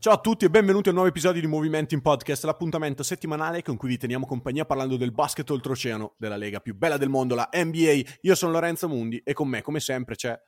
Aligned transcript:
Ciao 0.00 0.12
a 0.12 0.20
tutti 0.20 0.44
e 0.44 0.48
benvenuti 0.48 0.86
a 0.86 0.90
un 0.90 0.98
nuovo 0.98 1.10
episodio 1.10 1.40
di 1.40 1.48
Movimenti 1.48 1.94
in 1.94 2.02
Podcast, 2.02 2.44
l'appuntamento 2.44 3.02
settimanale 3.02 3.62
con 3.62 3.76
cui 3.76 3.88
vi 3.88 3.96
teniamo 3.96 4.26
compagnia 4.26 4.64
parlando 4.64 4.96
del 4.96 5.10
basket 5.10 5.50
oltreoceano, 5.50 6.14
della 6.16 6.36
lega 6.36 6.60
più 6.60 6.76
bella 6.76 6.96
del 6.96 7.08
mondo, 7.08 7.34
la 7.34 7.48
NBA. 7.52 8.02
Io 8.20 8.36
sono 8.36 8.52
Lorenzo 8.52 8.88
Mundi 8.88 9.20
e 9.24 9.32
con 9.32 9.48
me, 9.48 9.60
come 9.60 9.80
sempre, 9.80 10.14
c'è 10.14 10.40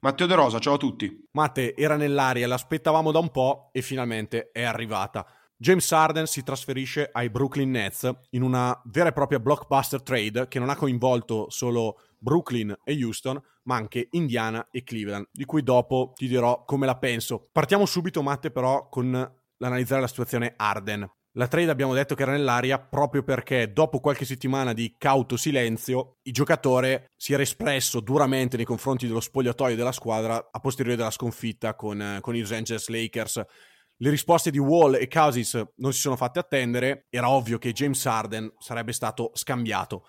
Matteo 0.00 0.26
De 0.26 0.34
Rosa, 0.34 0.58
ciao 0.58 0.74
a 0.74 0.76
tutti. 0.76 1.28
Matte, 1.30 1.74
era 1.74 1.96
nell'aria, 1.96 2.46
l'aspettavamo 2.46 3.10
da 3.10 3.20
un 3.20 3.30
po' 3.30 3.70
e 3.72 3.80
finalmente 3.80 4.50
è 4.52 4.64
arrivata. 4.64 5.26
James 5.62 5.92
Harden 5.92 6.26
si 6.26 6.42
trasferisce 6.42 7.10
ai 7.12 7.28
Brooklyn 7.28 7.70
Nets 7.70 8.10
in 8.30 8.40
una 8.40 8.80
vera 8.86 9.10
e 9.10 9.12
propria 9.12 9.38
blockbuster 9.38 10.00
trade 10.00 10.48
che 10.48 10.58
non 10.58 10.70
ha 10.70 10.74
coinvolto 10.74 11.50
solo 11.50 12.00
Brooklyn 12.16 12.74
e 12.82 13.04
Houston, 13.04 13.38
ma 13.64 13.74
anche 13.74 14.08
Indiana 14.12 14.68
e 14.70 14.82
Cleveland, 14.82 15.28
di 15.30 15.44
cui 15.44 15.62
dopo 15.62 16.14
ti 16.16 16.28
dirò 16.28 16.64
come 16.64 16.86
la 16.86 16.96
penso. 16.96 17.46
Partiamo 17.52 17.84
subito, 17.84 18.22
Matte, 18.22 18.50
però, 18.50 18.88
con 18.88 19.10
l'analizzare 19.58 20.00
la 20.00 20.06
situazione 20.06 20.54
Harden. 20.56 21.06
La 21.34 21.46
trade 21.46 21.70
abbiamo 21.70 21.92
detto 21.92 22.14
che 22.14 22.22
era 22.22 22.32
nell'aria 22.32 22.78
proprio 22.78 23.22
perché 23.22 23.70
dopo 23.72 24.00
qualche 24.00 24.24
settimana 24.24 24.72
di 24.72 24.96
cauto 24.98 25.36
silenzio 25.36 26.16
il 26.22 26.32
giocatore 26.32 27.10
si 27.16 27.34
era 27.34 27.42
espresso 27.42 28.00
duramente 28.00 28.56
nei 28.56 28.64
confronti 28.64 29.06
dello 29.06 29.20
spogliatoio 29.20 29.76
della 29.76 29.92
squadra 29.92 30.48
a 30.50 30.58
posteriore 30.58 30.96
della 30.96 31.12
sconfitta 31.12 31.76
con, 31.76 32.00
eh, 32.00 32.18
con 32.20 32.34
i 32.34 32.40
Los 32.40 32.50
Angeles 32.50 32.88
Lakers. 32.88 33.44
Le 34.02 34.08
risposte 34.08 34.50
di 34.50 34.56
Wall 34.56 34.94
e 34.94 35.08
Cousins 35.08 35.62
non 35.76 35.92
si 35.92 36.00
sono 36.00 36.16
fatte 36.16 36.38
attendere, 36.38 37.04
era 37.10 37.28
ovvio 37.28 37.58
che 37.58 37.72
James 37.72 38.02
Harden 38.06 38.50
sarebbe 38.58 38.92
stato 38.92 39.30
scambiato. 39.34 40.06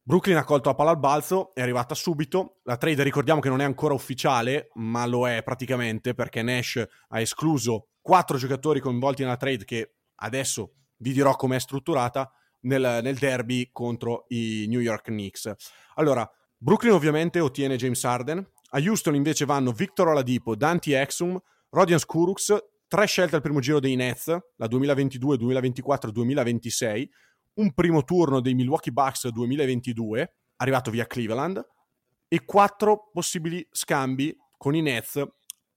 Brooklyn 0.00 0.36
ha 0.36 0.44
colto 0.44 0.68
la 0.68 0.76
palla 0.76 0.90
al 0.90 1.00
balzo, 1.00 1.52
è 1.52 1.60
arrivata 1.60 1.96
subito. 1.96 2.60
La 2.62 2.76
trade 2.76 3.02
ricordiamo 3.02 3.40
che 3.40 3.48
non 3.48 3.60
è 3.60 3.64
ancora 3.64 3.94
ufficiale, 3.94 4.68
ma 4.74 5.06
lo 5.06 5.28
è 5.28 5.42
praticamente 5.42 6.14
perché 6.14 6.40
Nash 6.42 6.86
ha 7.08 7.20
escluso 7.20 7.88
quattro 8.00 8.36
giocatori 8.36 8.78
coinvolti 8.78 9.22
nella 9.22 9.36
trade 9.36 9.64
che 9.64 9.94
adesso 10.20 10.74
vi 10.98 11.12
dirò 11.12 11.34
com'è 11.34 11.58
strutturata 11.58 12.30
nel, 12.60 13.00
nel 13.02 13.18
derby 13.18 13.70
contro 13.72 14.26
i 14.28 14.66
New 14.68 14.78
York 14.80 15.06
Knicks. 15.06 15.52
Allora, 15.96 16.28
Brooklyn 16.56 16.92
ovviamente 16.92 17.40
ottiene 17.40 17.74
James 17.74 18.04
Harden, 18.04 18.38
a 18.70 18.78
Houston 18.78 19.16
invece 19.16 19.46
vanno 19.46 19.72
Victor 19.72 20.06
Oladipo, 20.06 20.54
Dante 20.54 21.00
Exum, 21.00 21.36
Rodian 21.70 21.98
Skurux, 21.98 22.56
tre 22.92 23.06
scelte 23.06 23.36
al 23.36 23.40
primo 23.40 23.60
giro 23.60 23.80
dei 23.80 23.96
Nets, 23.96 24.26
la 24.56 24.66
2022, 24.66 25.38
2024, 25.38 26.10
2026, 26.10 27.10
un 27.54 27.72
primo 27.72 28.04
turno 28.04 28.42
dei 28.42 28.52
Milwaukee 28.52 28.92
Bucks 28.92 29.28
2022, 29.28 30.34
arrivato 30.56 30.90
via 30.90 31.06
Cleveland, 31.06 31.66
e 32.28 32.44
quattro 32.44 33.08
possibili 33.10 33.66
scambi 33.70 34.36
con 34.58 34.74
i 34.74 34.82
Nets 34.82 35.26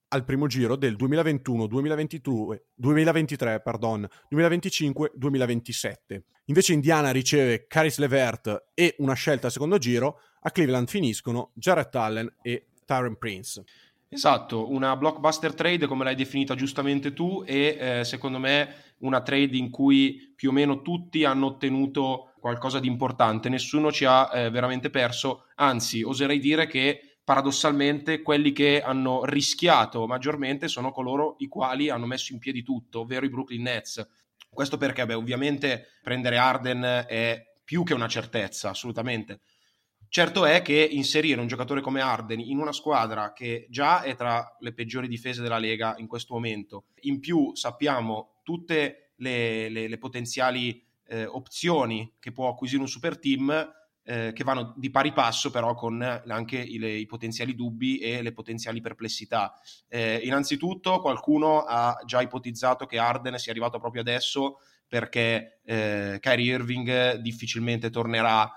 al 0.10 0.26
primo 0.26 0.48
giro 0.48 0.76
del 0.76 0.98
2021, 0.98 1.68
2022, 1.68 2.66
2023, 2.76 3.62
pardon, 3.62 4.06
2025, 4.28 5.12
2027. 5.16 6.26
Invece 6.48 6.74
Indiana 6.74 7.12
riceve 7.12 7.66
Caris 7.66 7.98
Levert 7.98 8.72
e 8.74 8.94
una 8.98 9.14
scelta 9.14 9.46
al 9.46 9.54
secondo 9.54 9.78
giro, 9.78 10.20
a 10.42 10.52
Cleveland 10.52 10.90
finiscono 10.90 11.54
Jarrett 11.54 11.96
Allen 11.96 12.36
e 12.42 12.72
Tyron 12.86 13.18
Prince. 13.18 13.64
Esatto, 14.16 14.72
una 14.72 14.96
blockbuster 14.96 15.54
trade 15.54 15.88
come 15.88 16.06
l'hai 16.06 16.16
definita 16.16 16.56
giustamente 16.56 17.12
tu 17.12 17.44
e 17.46 17.78
eh, 17.78 18.04
secondo 18.06 18.40
me 18.40 18.94
una 19.00 19.22
trade 19.22 19.58
in 19.58 19.70
cui 19.70 20.32
più 20.34 20.52
o 20.52 20.54
meno 20.54 20.82
tutti 20.82 21.26
hanno 21.26 21.48
ottenuto 21.48 22.32
qualcosa 22.40 22.80
di 22.80 22.88
importante, 22.88 23.50
nessuno 23.50 23.92
ci 23.92 24.06
ha 24.06 24.32
eh, 24.34 24.50
veramente 24.50 24.90
perso, 24.90 25.48
anzi 25.56 26.02
oserei 26.02 26.40
dire 26.40 26.66
che 26.66 27.18
paradossalmente 27.26 28.22
quelli 28.22 28.54
che 28.54 28.82
hanno 28.82 29.26
rischiato 29.26 30.08
maggiormente 30.08 30.70
sono 30.70 30.94
coloro 30.94 31.36
i 31.40 31.48
quali 31.50 31.90
hanno 31.90 32.06
messo 32.06 32.32
in 32.32 32.40
piedi 32.40 32.64
tutto, 32.64 33.02
ovvero 33.02 33.26
i 33.26 33.30
Brooklyn 33.30 33.64
Nets. 33.64 34.08
Questo 34.50 34.78
perché, 34.78 35.06
beh, 35.06 35.16
ovviamente 35.16 35.88
prendere 36.02 36.38
Arden 36.38 37.04
è 37.06 37.44
più 37.66 37.84
che 37.84 37.94
una 37.94 38.08
certezza, 38.08 38.70
assolutamente. 38.70 39.42
Certo 40.10 40.46
è 40.46 40.62
che 40.62 40.88
inserire 40.92 41.42
un 41.42 41.48
giocatore 41.48 41.82
come 41.82 42.02
Arden 42.02 42.40
in 42.40 42.60
una 42.60 42.72
squadra 42.72 43.34
che 43.34 43.68
già 43.70 44.02
è 44.02 44.16
tra 44.16 44.56
le 44.60 44.74
peggiori 44.74 45.08
difese 45.08 45.42
della 45.42 45.58
Lega 45.58 45.96
in 45.98 46.08
questo 46.08 46.34
momento, 46.34 46.86
in 47.02 47.20
più 47.20 47.56
sappiamo 47.56 48.40
tutte 48.44 49.14
le, 49.18 49.70
le, 49.70 49.88
le 49.88 49.98
potenziali 49.98 50.84
eh, 51.08 51.26
opzioni 51.26 52.16
che 52.20 52.32
può 52.32 52.50
acquisire 52.50 52.82
un 52.82 52.88
super 52.88 53.20
team, 53.20 53.74
eh, 54.08 54.32
che 54.34 54.44
vanno 54.44 54.74
di 54.78 54.92
pari 54.92 55.12
passo 55.14 55.50
però 55.50 55.74
con 55.74 56.02
anche 56.02 56.58
i, 56.58 56.78
le, 56.78 56.92
i 56.92 57.06
potenziali 57.08 57.56
dubbi 57.56 57.98
e 57.98 58.22
le 58.22 58.34
potenziali 58.34 58.82
perplessità. 58.82 59.54
Eh, 59.88 60.22
innanzitutto 60.24 61.00
qualcuno 61.00 61.64
ha 61.64 62.00
già 62.06 62.22
ipotizzato 62.22 62.86
che 62.86 63.00
Arden 63.00 63.38
sia 63.38 63.52
arrivato 63.52 63.80
proprio 63.80 64.02
adesso 64.02 64.60
perché 64.88 65.62
eh, 65.66 66.20
Kyrie 66.22 66.54
Irving 66.54 67.14
difficilmente 67.16 67.90
tornerà 67.90 68.50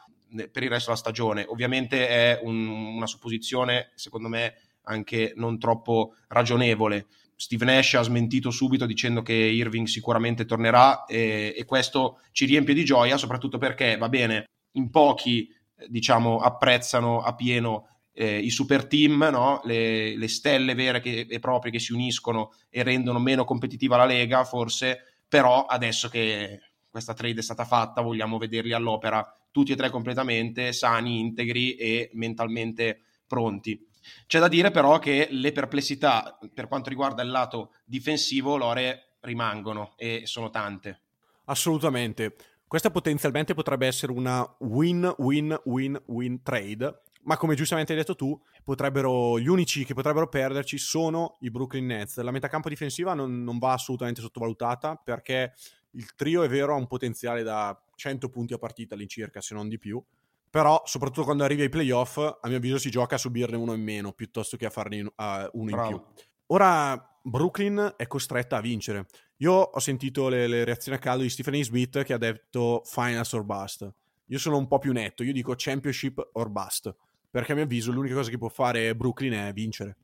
per 0.50 0.62
il 0.62 0.68
resto 0.68 0.86
della 0.86 0.96
stagione. 0.96 1.44
Ovviamente 1.48 2.08
è 2.08 2.40
un, 2.42 2.66
una 2.68 3.06
supposizione, 3.06 3.90
secondo 3.94 4.28
me, 4.28 4.54
anche 4.82 5.32
non 5.36 5.58
troppo 5.58 6.14
ragionevole. 6.28 7.06
Steve 7.36 7.64
Nash 7.66 7.94
ha 7.94 8.02
smentito 8.02 8.50
subito 8.50 8.84
dicendo 8.84 9.22
che 9.22 9.32
Irving 9.32 9.86
sicuramente 9.86 10.44
tornerà 10.44 11.04
e, 11.04 11.54
e 11.56 11.64
questo 11.64 12.20
ci 12.32 12.46
riempie 12.46 12.74
di 12.74 12.84
gioia, 12.84 13.16
soprattutto 13.16 13.58
perché, 13.58 13.96
va 13.96 14.08
bene, 14.08 14.46
in 14.72 14.90
pochi 14.90 15.54
diciamo 15.86 16.38
apprezzano 16.38 17.20
a 17.20 17.34
pieno 17.34 17.98
eh, 18.12 18.38
i 18.38 18.50
super 18.50 18.86
team, 18.86 19.28
no? 19.30 19.60
le, 19.62 20.16
le, 20.16 20.28
stelle 20.28 20.74
vere 20.74 21.00
che, 21.00 21.26
e 21.28 21.38
proprie 21.38 21.70
che 21.70 21.78
si 21.78 21.92
uniscono 21.92 22.52
e 22.68 22.82
rendono 22.82 23.20
meno 23.20 23.44
competitiva 23.44 23.96
la 23.96 24.04
Lega, 24.04 24.42
forse, 24.44 25.20
però 25.28 25.66
adesso 25.66 26.08
che 26.08 26.60
questa 26.90 27.14
trade 27.14 27.38
è 27.38 27.42
stata 27.42 27.64
fatta 27.64 28.00
vogliamo 28.00 28.38
vederli 28.38 28.72
all'opera 28.72 29.24
tutti 29.58 29.72
e 29.72 29.76
tre 29.76 29.90
completamente 29.90 30.72
sani, 30.72 31.18
integri 31.18 31.74
e 31.74 32.10
mentalmente 32.12 33.00
pronti. 33.26 33.84
C'è 34.26 34.38
da 34.38 34.46
dire 34.46 34.70
però 34.70 35.00
che 35.00 35.26
le 35.32 35.50
perplessità 35.50 36.38
per 36.54 36.68
quanto 36.68 36.88
riguarda 36.88 37.22
il 37.22 37.30
lato 37.30 37.72
difensivo, 37.84 38.56
Lore, 38.56 39.16
rimangono 39.20 39.94
e 39.96 40.22
sono 40.26 40.48
tante. 40.50 41.00
Assolutamente. 41.46 42.36
Questa 42.68 42.90
potenzialmente 42.90 43.54
potrebbe 43.54 43.86
essere 43.86 44.12
una 44.12 44.46
win-win-win-win 44.60 46.42
trade, 46.42 47.02
ma 47.22 47.36
come 47.36 47.56
giustamente 47.56 47.92
hai 47.92 47.98
detto 47.98 48.14
tu, 48.14 48.40
potrebbero, 48.62 49.40
gli 49.40 49.48
unici 49.48 49.84
che 49.84 49.94
potrebbero 49.94 50.28
perderci 50.28 50.78
sono 50.78 51.38
i 51.40 51.50
Brooklyn 51.50 51.86
Nets. 51.86 52.18
La 52.18 52.30
metacampo 52.30 52.68
difensiva 52.68 53.14
non, 53.14 53.42
non 53.42 53.58
va 53.58 53.72
assolutamente 53.72 54.20
sottovalutata 54.20 55.00
perché 55.02 55.54
il 55.92 56.14
trio 56.14 56.42
è 56.42 56.48
vero 56.48 56.74
ha 56.74 56.76
un 56.76 56.86
potenziale 56.86 57.42
da 57.42 57.76
100 57.98 58.28
punti 58.28 58.54
a 58.54 58.58
partita 58.58 58.94
all'incirca, 58.94 59.40
se 59.40 59.54
non 59.54 59.68
di 59.68 59.78
più. 59.78 60.02
Però, 60.48 60.80
soprattutto 60.86 61.24
quando 61.24 61.44
arrivi 61.44 61.62
ai 61.62 61.68
playoff, 61.68 62.16
a 62.16 62.40
mio 62.44 62.56
avviso 62.56 62.78
si 62.78 62.90
gioca 62.90 63.16
a 63.16 63.18
subirne 63.18 63.56
uno 63.56 63.74
in 63.74 63.82
meno 63.82 64.12
piuttosto 64.12 64.56
che 64.56 64.66
a 64.66 64.70
farne 64.70 65.00
uh, 65.00 65.12
uno 65.52 65.70
Bravo. 65.70 65.90
in 65.90 65.96
più. 65.96 66.24
Ora 66.46 67.18
Brooklyn 67.22 67.94
è 67.96 68.06
costretta 68.06 68.56
a 68.56 68.60
vincere. 68.60 69.06
Io 69.38 69.52
ho 69.52 69.78
sentito 69.80 70.28
le, 70.28 70.46
le 70.46 70.64
reazioni 70.64 70.96
a 70.96 71.00
caldo 71.00 71.24
di 71.24 71.28
Stephen 71.28 71.60
A. 71.60 71.62
Smith 71.62 72.02
che 72.02 72.12
ha 72.14 72.18
detto 72.18 72.82
finals 72.84 73.32
or 73.34 73.44
bust. 73.44 73.92
Io 74.26 74.38
sono 74.38 74.56
un 74.56 74.66
po' 74.66 74.78
più 74.78 74.92
netto, 74.92 75.22
io 75.22 75.32
dico 75.32 75.54
championship 75.56 76.30
or 76.32 76.48
bust. 76.48 76.94
Perché 77.30 77.52
a 77.52 77.54
mio 77.56 77.64
avviso 77.64 77.92
l'unica 77.92 78.14
cosa 78.14 78.30
che 78.30 78.38
può 78.38 78.48
fare 78.48 78.94
Brooklyn 78.96 79.32
è 79.32 79.52
vincere. 79.52 79.96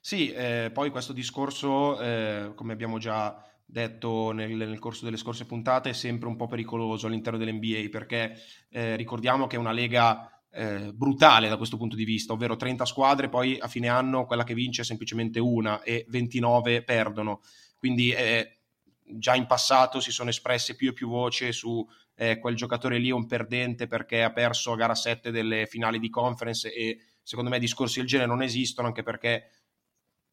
Sì, 0.00 0.32
eh, 0.32 0.70
poi 0.74 0.90
questo 0.90 1.12
discorso, 1.12 2.00
eh, 2.00 2.52
come 2.56 2.72
abbiamo 2.72 2.98
già 2.98 3.40
detto 3.72 4.32
nel, 4.32 4.54
nel, 4.54 4.78
corso 4.78 5.06
delle 5.06 5.16
scorse 5.16 5.46
puntate, 5.46 5.90
è 5.90 5.92
sempre 5.94 6.28
un 6.28 6.36
po' 6.36 6.46
pericoloso 6.46 7.06
all'interno 7.06 7.38
dell'NBA 7.38 7.88
perché 7.90 8.36
eh, 8.68 8.96
ricordiamo 8.96 9.46
che 9.46 9.56
è 9.56 9.58
una 9.58 9.72
lega 9.72 10.42
eh, 10.50 10.92
brutale 10.92 11.48
da 11.48 11.56
questo 11.56 11.78
punto 11.78 11.96
di 11.96 12.04
vista, 12.04 12.34
ovvero 12.34 12.56
30 12.56 12.84
squadre, 12.84 13.30
poi 13.30 13.58
a 13.58 13.68
fine 13.68 13.88
anno 13.88 14.26
quella 14.26 14.44
che 14.44 14.52
vince 14.52 14.82
è 14.82 14.84
semplicemente 14.84 15.40
una 15.40 15.80
e 15.80 16.04
29 16.08 16.82
perdono. 16.82 17.40
Quindi 17.78 18.10
eh, 18.10 18.58
già 19.04 19.34
in 19.34 19.46
passato 19.46 20.00
si 20.00 20.12
sono 20.12 20.28
espresse 20.28 20.76
più 20.76 20.90
e 20.90 20.92
più 20.92 21.08
voci 21.08 21.50
su 21.50 21.86
eh, 22.14 22.38
quel 22.38 22.54
giocatore 22.54 22.98
lì 22.98 23.10
un 23.10 23.26
perdente 23.26 23.86
perché 23.86 24.22
ha 24.22 24.32
perso 24.32 24.72
a 24.72 24.76
gara 24.76 24.94
7 24.94 25.30
delle 25.30 25.64
finali 25.64 25.98
di 25.98 26.10
conference 26.10 26.70
e 26.70 26.98
secondo 27.22 27.48
me 27.48 27.58
discorsi 27.58 28.00
del 28.00 28.08
genere 28.08 28.28
non 28.28 28.42
esistono 28.42 28.88
anche 28.88 29.02
perché 29.02 29.48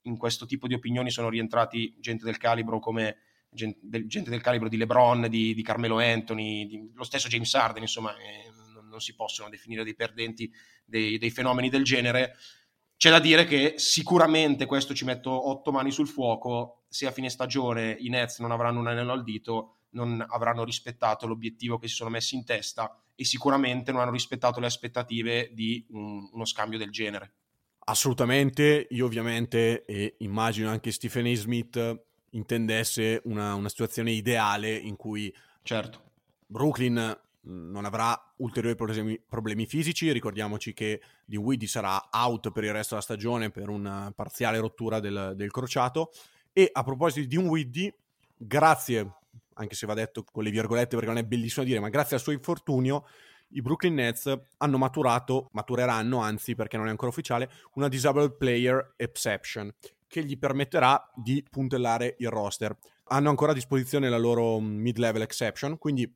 in 0.03 0.17
questo 0.17 0.45
tipo 0.45 0.67
di 0.67 0.73
opinioni 0.73 1.09
sono 1.09 1.29
rientrati 1.29 1.95
gente 1.99 2.25
del 2.25 2.37
calibro 2.37 2.79
come 2.79 3.17
gente 3.49 3.79
del, 3.81 4.07
gente 4.07 4.29
del 4.29 4.41
calibro 4.41 4.69
di 4.69 4.77
LeBron, 4.77 5.27
di, 5.29 5.53
di 5.53 5.63
Carmelo 5.63 5.99
Anthony, 5.99 6.65
di, 6.65 6.91
lo 6.93 7.03
stesso 7.03 7.27
James 7.27 7.53
Harden, 7.53 7.81
insomma, 7.81 8.15
eh, 8.17 8.51
non, 8.73 8.87
non, 8.87 9.01
si 9.01 9.15
possono 9.15 9.49
definire 9.49 9.83
dei 9.83 9.95
perdenti 9.95 10.51
dei, 10.85 11.17
dei, 11.17 11.31
fenomeni 11.31 11.69
del 11.69 11.83
genere. 11.83 12.35
C'è 12.95 13.09
da 13.09 13.19
dire 13.19 13.45
che 13.45 13.75
sicuramente 13.77 14.65
questo 14.65 14.93
ci 14.93 15.05
metto 15.05 15.49
otto 15.49 15.71
mani 15.71 15.91
sul 15.91 16.07
fuoco, 16.07 16.83
se 16.89 17.05
a 17.05 17.11
fine 17.11 17.29
stagione 17.29 17.95
i 17.99 18.09
Nets 18.09 18.39
non 18.39 18.51
avranno 18.51 18.79
un 18.79 18.87
anello 18.87 19.13
al 19.13 19.23
dito, 19.23 19.77
non 19.91 20.23
avranno 20.27 20.63
rispettato 20.63 21.25
l'obiettivo 21.25 21.77
che 21.77 21.87
si 21.87 21.95
sono 21.95 22.09
messi 22.09 22.35
in 22.35 22.43
testa 22.43 23.01
e 23.15 23.23
sicuramente 23.25 23.91
non 23.91 24.01
hanno 24.01 24.11
rispettato 24.11 24.59
le 24.59 24.65
aspettative 24.65 25.49
di 25.53 25.85
un, 25.89 26.29
uno 26.31 26.45
scambio 26.45 26.77
del 26.77 26.91
genere. 26.91 27.33
Assolutamente, 27.79 28.87
io 28.91 29.05
ovviamente 29.05 29.83
e 29.85 30.15
immagino 30.19 30.69
anche 30.69 30.91
Stephen 30.91 31.25
A. 31.25 31.35
Smith 31.35 32.07
intendesse 32.31 33.21
una, 33.25 33.53
una 33.53 33.69
situazione 33.69 34.11
ideale 34.11 34.73
in 34.75 34.95
cui 34.95 35.33
certo. 35.63 36.01
Brooklyn 36.45 37.17
non 37.41 37.85
avrà 37.85 38.33
ulteriori 38.37 38.75
problemi, 38.75 39.19
problemi, 39.27 39.65
fisici. 39.65 40.11
Ricordiamoci 40.11 40.73
che 40.73 41.01
Di 41.25 41.37
Widdy 41.37 41.67
sarà 41.67 42.09
out 42.11 42.51
per 42.51 42.63
il 42.63 42.71
resto 42.71 42.89
della 42.89 43.01
stagione 43.01 43.49
per 43.49 43.69
una 43.69 44.11
parziale 44.15 44.59
rottura 44.59 44.99
del, 44.99 45.33
del 45.35 45.51
crociato. 45.51 46.11
E 46.51 46.69
a 46.71 46.83
proposito 46.83 47.27
di 47.27 47.37
un 47.37 47.47
Widdy, 47.47 47.93
grazie, 48.35 49.11
anche 49.53 49.75
se 49.75 49.85
va 49.85 49.93
detto 49.93 50.23
con 50.23 50.43
le 50.43 50.51
virgolette 50.51 50.95
perché 50.95 51.11
non 51.11 51.17
è 51.17 51.23
bellissimo 51.23 51.63
da 51.63 51.69
dire, 51.69 51.81
ma 51.81 51.89
grazie 51.89 52.15
al 52.15 52.21
suo 52.21 52.31
infortunio, 52.31 53.05
i 53.49 53.61
Brooklyn 53.61 53.95
Nets 53.95 54.37
hanno 54.57 54.77
maturato, 54.77 55.49
matureranno 55.53 56.19
anzi 56.19 56.55
perché 56.55 56.77
non 56.77 56.87
è 56.87 56.89
ancora 56.89 57.09
ufficiale, 57.09 57.49
una 57.73 57.87
Disabled 57.87 58.35
Player 58.35 58.93
Exception 58.95 59.73
che 60.09 60.25
gli 60.25 60.37
permetterà 60.37 61.09
di 61.15 61.45
puntellare 61.49 62.15
il 62.19 62.29
roster. 62.29 62.75
Hanno 63.05 63.29
ancora 63.29 63.51
a 63.51 63.55
disposizione 63.55 64.09
la 64.09 64.17
loro 64.17 64.59
mid-level 64.59 65.21
exception, 65.21 65.77
quindi 65.77 66.11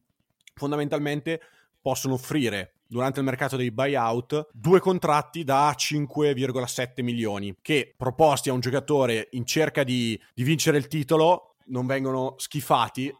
fondamentalmente 0.53 1.39
possono 1.81 2.15
offrire 2.15 2.73
durante 2.87 3.19
il 3.19 3.25
mercato 3.25 3.55
dei 3.55 3.71
buyout 3.71 4.49
due 4.51 4.79
contratti 4.79 5.43
da 5.43 5.69
5,7 5.71 7.03
milioni 7.03 7.55
che 7.61 7.93
proposti 7.95 8.49
a 8.49 8.53
un 8.53 8.59
giocatore 8.59 9.29
in 9.31 9.45
cerca 9.45 9.83
di, 9.83 10.19
di 10.33 10.43
vincere 10.43 10.77
il 10.77 10.87
titolo 10.87 11.55
non 11.67 11.85
vengono 11.85 12.35
schifati 12.37 13.13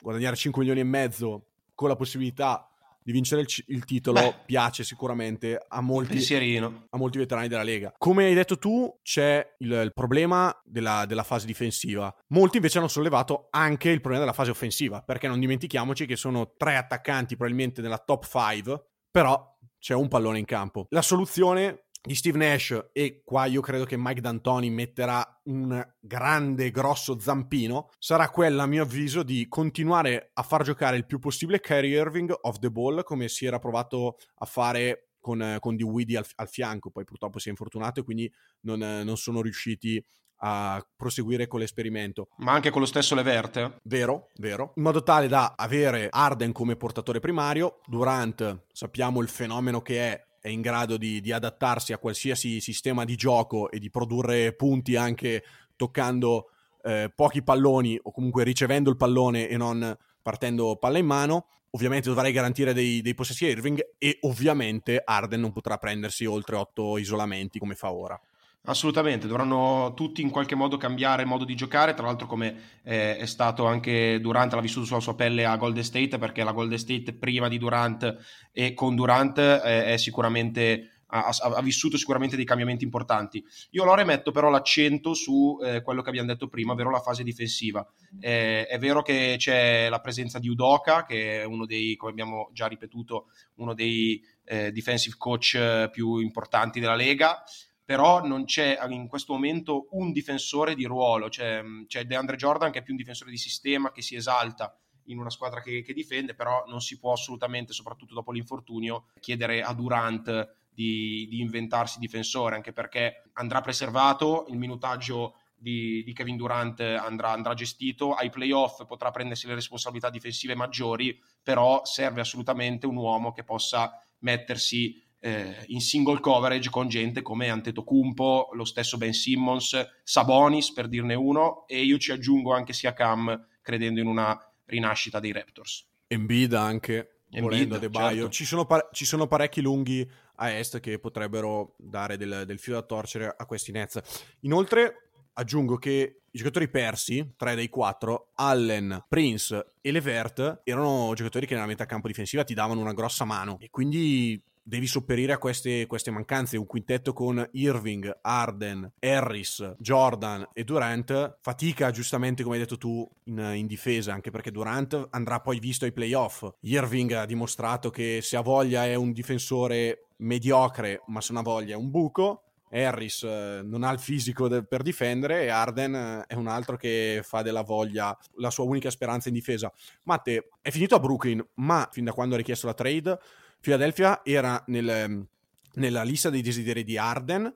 guadagnare 0.00 0.34
5 0.34 0.60
milioni 0.60 0.80
e 0.80 0.90
mezzo 0.90 1.46
con 1.74 1.88
la 1.88 1.96
possibilità 1.96 2.71
di 3.02 3.12
vincere 3.12 3.42
il, 3.42 3.48
il 3.68 3.84
titolo 3.84 4.20
Beh, 4.20 4.34
piace 4.46 4.84
sicuramente 4.84 5.58
a 5.68 5.80
molti, 5.80 6.18
a 6.34 6.96
molti, 6.96 7.18
veterani 7.18 7.48
della 7.48 7.62
Lega. 7.62 7.92
Come 7.98 8.24
hai 8.24 8.34
detto 8.34 8.58
tu, 8.58 8.98
c'è 9.02 9.54
il, 9.58 9.72
il 9.72 9.92
problema 9.92 10.54
della, 10.64 11.04
della, 11.06 11.22
fase 11.22 11.46
difensiva. 11.46 12.14
Molti 12.28 12.56
invece 12.56 12.78
hanno 12.78 12.88
sollevato 12.88 13.48
anche 13.50 13.90
il 13.90 14.00
problema 14.00 14.24
della 14.24 14.36
fase 14.36 14.50
offensiva, 14.50 15.02
perché 15.02 15.28
non 15.28 15.40
dimentichiamoci 15.40 16.06
che 16.06 16.16
sono 16.16 16.54
tre 16.56 16.76
attaccanti 16.76 17.36
probabilmente 17.36 17.80
nella 17.80 17.98
top 17.98 18.26
5, 18.26 18.84
però 19.10 19.50
c'è 19.78 19.94
un 19.94 20.08
pallone 20.08 20.38
in 20.38 20.44
campo. 20.44 20.86
La 20.90 21.02
soluzione 21.02 21.86
di 22.02 22.16
Steve 22.16 22.38
Nash 22.38 22.88
e 22.92 23.22
qua 23.24 23.46
io 23.46 23.60
credo 23.60 23.84
che 23.84 23.96
Mike 23.96 24.20
D'Antoni 24.20 24.70
metterà 24.70 25.40
un 25.44 25.82
grande 26.00 26.70
grosso 26.72 27.18
zampino 27.18 27.90
sarà 27.98 28.28
quella 28.28 28.64
a 28.64 28.66
mio 28.66 28.82
avviso 28.82 29.22
di 29.22 29.46
continuare 29.48 30.30
a 30.34 30.42
far 30.42 30.64
giocare 30.64 30.96
il 30.96 31.06
più 31.06 31.20
possibile 31.20 31.60
Kyrie 31.60 31.96
Irving 31.96 32.36
off 32.42 32.58
the 32.58 32.70
ball 32.70 33.04
come 33.04 33.28
si 33.28 33.46
era 33.46 33.60
provato 33.60 34.16
a 34.38 34.46
fare 34.46 35.10
con, 35.20 35.58
con 35.60 35.76
Dewey 35.76 36.16
al, 36.16 36.26
al, 36.34 36.48
fianco 36.48 36.90
poi 36.90 37.04
purtroppo 37.04 37.38
si 37.38 37.46
è 37.46 37.50
infortunato 37.50 38.00
e 38.00 38.02
quindi 38.02 38.32
non, 38.62 38.80
non 38.80 39.16
sono 39.16 39.40
riusciti 39.40 40.04
a 40.44 40.84
proseguire 40.96 41.46
con 41.46 41.60
l'esperimento. 41.60 42.28
Ma 42.38 42.50
anche 42.50 42.70
con 42.70 42.80
lo 42.80 42.86
stesso 42.86 43.14
Leverte? 43.14 43.78
Vero, 43.84 44.30
vero. 44.38 44.72
In 44.74 44.82
modo 44.82 45.04
tale 45.04 45.28
da 45.28 45.54
avere 45.56 46.08
Arden 46.10 46.50
come 46.50 46.74
portatore 46.74 47.20
primario, 47.20 47.78
Durant 47.86 48.64
sappiamo 48.72 49.20
il 49.20 49.28
fenomeno 49.28 49.82
che 49.82 50.00
è 50.00 50.26
è 50.42 50.48
in 50.48 50.60
grado 50.60 50.96
di, 50.96 51.20
di, 51.20 51.30
adattarsi 51.30 51.92
a 51.92 51.98
qualsiasi 51.98 52.60
sistema 52.60 53.04
di 53.04 53.14
gioco 53.14 53.70
e 53.70 53.78
di 53.78 53.90
produrre 53.90 54.52
punti 54.54 54.96
anche 54.96 55.44
toccando 55.76 56.50
eh, 56.82 57.12
pochi 57.14 57.44
palloni 57.44 57.96
o 58.02 58.10
comunque 58.10 58.42
ricevendo 58.42 58.90
il 58.90 58.96
pallone 58.96 59.48
e 59.48 59.56
non 59.56 59.96
partendo 60.20 60.76
palla 60.76 60.98
in 60.98 61.06
mano. 61.06 61.46
Ovviamente 61.70 62.08
dovrei 62.08 62.32
garantire 62.32 62.74
dei, 62.74 63.00
dei 63.02 63.14
possessi 63.14 63.46
a 63.46 63.50
Irving 63.50 63.94
e 63.96 64.18
ovviamente 64.22 65.00
Arden 65.02 65.40
non 65.40 65.52
potrà 65.52 65.78
prendersi 65.78 66.26
oltre 66.26 66.56
otto 66.56 66.98
isolamenti 66.98 67.60
come 67.60 67.76
fa 67.76 67.92
ora. 67.92 68.20
Assolutamente, 68.64 69.26
dovranno 69.26 69.92
tutti 69.92 70.22
in 70.22 70.30
qualche 70.30 70.54
modo 70.54 70.76
cambiare 70.76 71.24
modo 71.24 71.44
di 71.44 71.56
giocare, 71.56 71.94
tra 71.94 72.06
l'altro 72.06 72.28
come 72.28 72.78
eh, 72.84 73.16
è 73.16 73.26
stato 73.26 73.66
anche 73.66 74.20
Durant, 74.20 74.52
l'ha 74.52 74.60
vissuto 74.60 74.86
sulla 74.86 75.00
sua 75.00 75.16
pelle 75.16 75.44
a 75.44 75.56
Golden 75.56 75.82
State, 75.82 76.16
perché 76.16 76.44
la 76.44 76.52
Golden 76.52 76.78
State 76.78 77.12
prima 77.12 77.48
di 77.48 77.58
Durant 77.58 78.18
e 78.52 78.72
con 78.72 78.94
Durant 78.94 79.38
eh, 79.38 79.86
è 79.86 79.96
sicuramente 79.96 80.92
ha, 81.06 81.28
ha, 81.28 81.60
vissuto 81.60 81.96
sicuramente 81.96 82.36
dei 82.36 82.44
cambiamenti 82.44 82.84
importanti. 82.84 83.44
Io 83.70 83.84
Lore 83.84 84.04
metto 84.04 84.30
però 84.30 84.48
l'accento 84.48 85.12
su 85.12 85.58
eh, 85.60 85.82
quello 85.82 86.00
che 86.00 86.08
abbiamo 86.08 86.28
detto 86.28 86.46
prima, 86.46 86.72
ovvero 86.72 86.90
la 86.90 87.00
fase 87.00 87.24
difensiva. 87.24 87.84
Eh, 88.20 88.66
è 88.66 88.78
vero 88.78 89.02
che 89.02 89.34
c'è 89.38 89.88
la 89.88 90.00
presenza 90.00 90.38
di 90.38 90.48
Udoka, 90.48 91.04
che 91.04 91.40
è 91.40 91.44
uno 91.44 91.66
dei, 91.66 91.96
come 91.96 92.12
abbiamo 92.12 92.48
già 92.52 92.66
ripetuto, 92.66 93.26
uno 93.56 93.74
dei 93.74 94.22
eh, 94.44 94.70
defensive 94.70 95.16
coach 95.18 95.54
eh, 95.54 95.88
più 95.90 96.18
importanti 96.18 96.78
della 96.78 96.94
Lega 96.94 97.42
però 97.84 98.24
non 98.24 98.44
c'è 98.44 98.78
in 98.88 99.08
questo 99.08 99.32
momento 99.32 99.88
un 99.92 100.12
difensore 100.12 100.74
di 100.74 100.84
ruolo, 100.84 101.28
c'è, 101.28 101.62
c'è 101.86 102.04
DeAndre 102.04 102.36
Jordan 102.36 102.70
che 102.70 102.78
è 102.78 102.82
più 102.82 102.92
un 102.92 102.98
difensore 102.98 103.30
di 103.30 103.36
sistema, 103.36 103.90
che 103.90 104.02
si 104.02 104.14
esalta 104.14 104.76
in 105.06 105.18
una 105.18 105.30
squadra 105.30 105.60
che, 105.60 105.82
che, 105.82 105.92
difende, 105.92 106.34
però 106.34 106.64
non 106.66 106.80
si 106.80 106.98
può 106.98 107.12
assolutamente, 107.12 107.72
soprattutto 107.72 108.14
dopo 108.14 108.32
l'infortunio, 108.32 109.06
chiedere 109.20 109.62
a 109.62 109.72
Durant 109.74 110.54
di, 110.70 111.26
di 111.28 111.40
inventarsi 111.40 111.98
difensore, 111.98 112.54
anche 112.54 112.72
perché 112.72 113.30
andrà 113.34 113.60
preservato, 113.60 114.46
il 114.48 114.58
minutaggio 114.58 115.34
di, 115.62 116.02
di 116.04 116.12
Kevin 116.12 116.36
Durant 116.36 116.80
andrà, 116.80 117.30
andrà, 117.30 117.54
gestito, 117.54 118.14
ai 118.14 118.30
playoff 118.30 118.84
potrà 118.86 119.10
prendersi 119.10 119.46
le 119.46 119.54
responsabilità 119.54 120.10
difensive 120.10 120.54
maggiori, 120.54 121.18
però 121.42 121.84
serve 121.84 122.20
assolutamente 122.20 122.86
un 122.86 122.96
uomo 122.96 123.32
che 123.32 123.44
possa 123.44 124.02
mettersi 124.18 125.00
eh, 125.24 125.54
in 125.68 125.80
single 125.80 126.18
coverage 126.18 126.68
con 126.68 126.88
gente 126.88 127.22
come 127.22 127.48
Antetokounmpo, 127.48 128.50
lo 128.54 128.64
stesso 128.64 128.98
Ben 128.98 129.12
Simmons, 129.12 130.00
Sabonis 130.02 130.72
per 130.72 130.88
dirne 130.88 131.14
uno 131.14 131.64
e 131.68 131.84
io 131.84 131.96
ci 131.98 132.10
aggiungo 132.10 132.52
anche 132.52 132.72
sia 132.72 132.92
Cam 132.92 133.46
credendo 133.62 134.00
in 134.00 134.08
una 134.08 134.36
rinascita 134.64 135.20
dei 135.20 135.30
Raptors. 135.30 135.86
Embiid 136.08 136.54
anche, 136.54 137.20
volendo 137.28 137.78
De 137.78 137.88
Baio. 137.88 138.22
Certo. 138.22 138.30
Ci, 138.30 138.44
sono 138.44 138.64
par- 138.66 138.88
ci 138.92 139.04
sono 139.04 139.28
parecchi 139.28 139.60
lunghi 139.60 140.08
a 140.36 140.50
est 140.50 140.80
che 140.80 140.98
potrebbero 140.98 141.76
dare 141.78 142.16
del, 142.16 142.42
del 142.44 142.58
filo 142.58 142.80
da 142.80 142.82
torcere 142.82 143.32
a 143.36 143.46
questi 143.46 143.70
Nets. 143.70 144.00
Inoltre 144.40 145.10
aggiungo 145.34 145.76
che 145.76 146.22
i 146.32 146.38
giocatori 146.38 146.68
persi, 146.68 147.34
tre 147.36 147.54
dei 147.54 147.68
quattro, 147.68 148.32
Allen, 148.34 149.04
Prince 149.08 149.74
e 149.80 149.92
Levert, 149.92 150.62
erano 150.64 151.12
giocatori 151.14 151.46
che 151.46 151.54
nella 151.54 151.66
metà 151.66 151.86
campo 151.86 152.08
difensiva 152.08 152.42
ti 152.42 152.54
davano 152.54 152.80
una 152.80 152.92
grossa 152.92 153.24
mano 153.24 153.58
e 153.60 153.70
quindi 153.70 154.42
devi 154.62 154.86
sopperire 154.86 155.32
a 155.32 155.38
queste, 155.38 155.86
queste, 155.86 156.10
mancanze. 156.10 156.56
Un 156.56 156.66
quintetto 156.66 157.12
con 157.12 157.46
Irving, 157.52 158.18
Arden, 158.22 158.92
Harris, 158.98 159.74
Jordan 159.78 160.48
e 160.52 160.64
Durant 160.64 161.38
fatica 161.40 161.90
giustamente, 161.90 162.42
come 162.42 162.56
hai 162.56 162.62
detto 162.62 162.78
tu, 162.78 163.08
in, 163.24 163.38
in, 163.54 163.66
difesa, 163.66 164.12
anche 164.12 164.30
perché 164.30 164.50
Durant 164.50 165.08
andrà 165.10 165.40
poi 165.40 165.58
visto 165.58 165.84
ai 165.84 165.92
playoff. 165.92 166.48
Irving 166.60 167.12
ha 167.12 167.26
dimostrato 167.26 167.90
che 167.90 168.20
se 168.22 168.36
ha 168.36 168.40
voglia 168.40 168.84
è 168.84 168.94
un 168.94 169.12
difensore 169.12 170.08
mediocre, 170.18 171.02
ma 171.06 171.20
se 171.20 171.32
non 171.32 171.42
ha 171.42 171.44
voglia 171.44 171.74
è 171.74 171.78
un 171.78 171.90
buco. 171.90 172.44
Harris 172.74 173.22
eh, 173.24 173.60
non 173.62 173.82
ha 173.82 173.92
il 173.92 173.98
fisico 173.98 174.48
de- 174.48 174.64
per 174.64 174.80
difendere 174.80 175.42
e 175.42 175.48
Arden 175.48 175.94
eh, 175.94 176.24
è 176.26 176.34
un 176.34 176.46
altro 176.46 176.78
che 176.78 177.20
fa 177.22 177.42
della 177.42 177.60
voglia 177.60 178.16
la 178.36 178.50
sua 178.50 178.64
unica 178.64 178.90
speranza 178.90 179.28
in 179.28 179.34
difesa. 179.34 179.70
Matte 180.04 180.48
è 180.62 180.70
finito 180.70 180.94
a 180.94 180.98
Brooklyn, 180.98 181.46
ma 181.56 181.86
fin 181.92 182.04
da 182.04 182.14
quando 182.14 182.34
ha 182.34 182.38
richiesto 182.38 182.66
la 182.66 182.72
trade 182.74 183.18
Philadelphia 183.62 184.22
era 184.24 184.62
nel, 184.66 184.88
ehm, 184.88 185.26
nella 185.74 186.02
lista 186.02 186.30
dei 186.30 186.42
desideri 186.42 186.82
di 186.82 186.98
Arden 186.98 187.54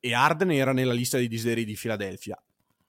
e 0.00 0.12
Arden 0.12 0.50
era 0.50 0.72
nella 0.72 0.92
lista 0.92 1.18
dei 1.18 1.28
desideri 1.28 1.64
di 1.64 1.78
Philadelphia. 1.80 2.36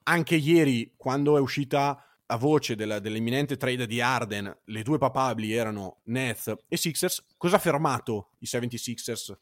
Anche 0.03 0.35
ieri, 0.35 0.93
quando 0.97 1.37
è 1.37 1.39
uscita 1.39 2.03
a 2.25 2.35
voce 2.35 2.75
della, 2.75 2.97
dell'imminente 2.97 3.57
trade 3.57 3.85
di 3.85 4.01
Arden, 4.01 4.57
le 4.65 4.81
due 4.81 4.97
papabili 4.97 5.53
erano 5.53 5.99
Nets 6.05 6.51
e 6.67 6.77
Sixers. 6.77 7.25
Cosa 7.37 7.57
ha 7.57 7.59
fermato 7.59 8.31
i 8.39 8.45
76ers? 8.45 9.35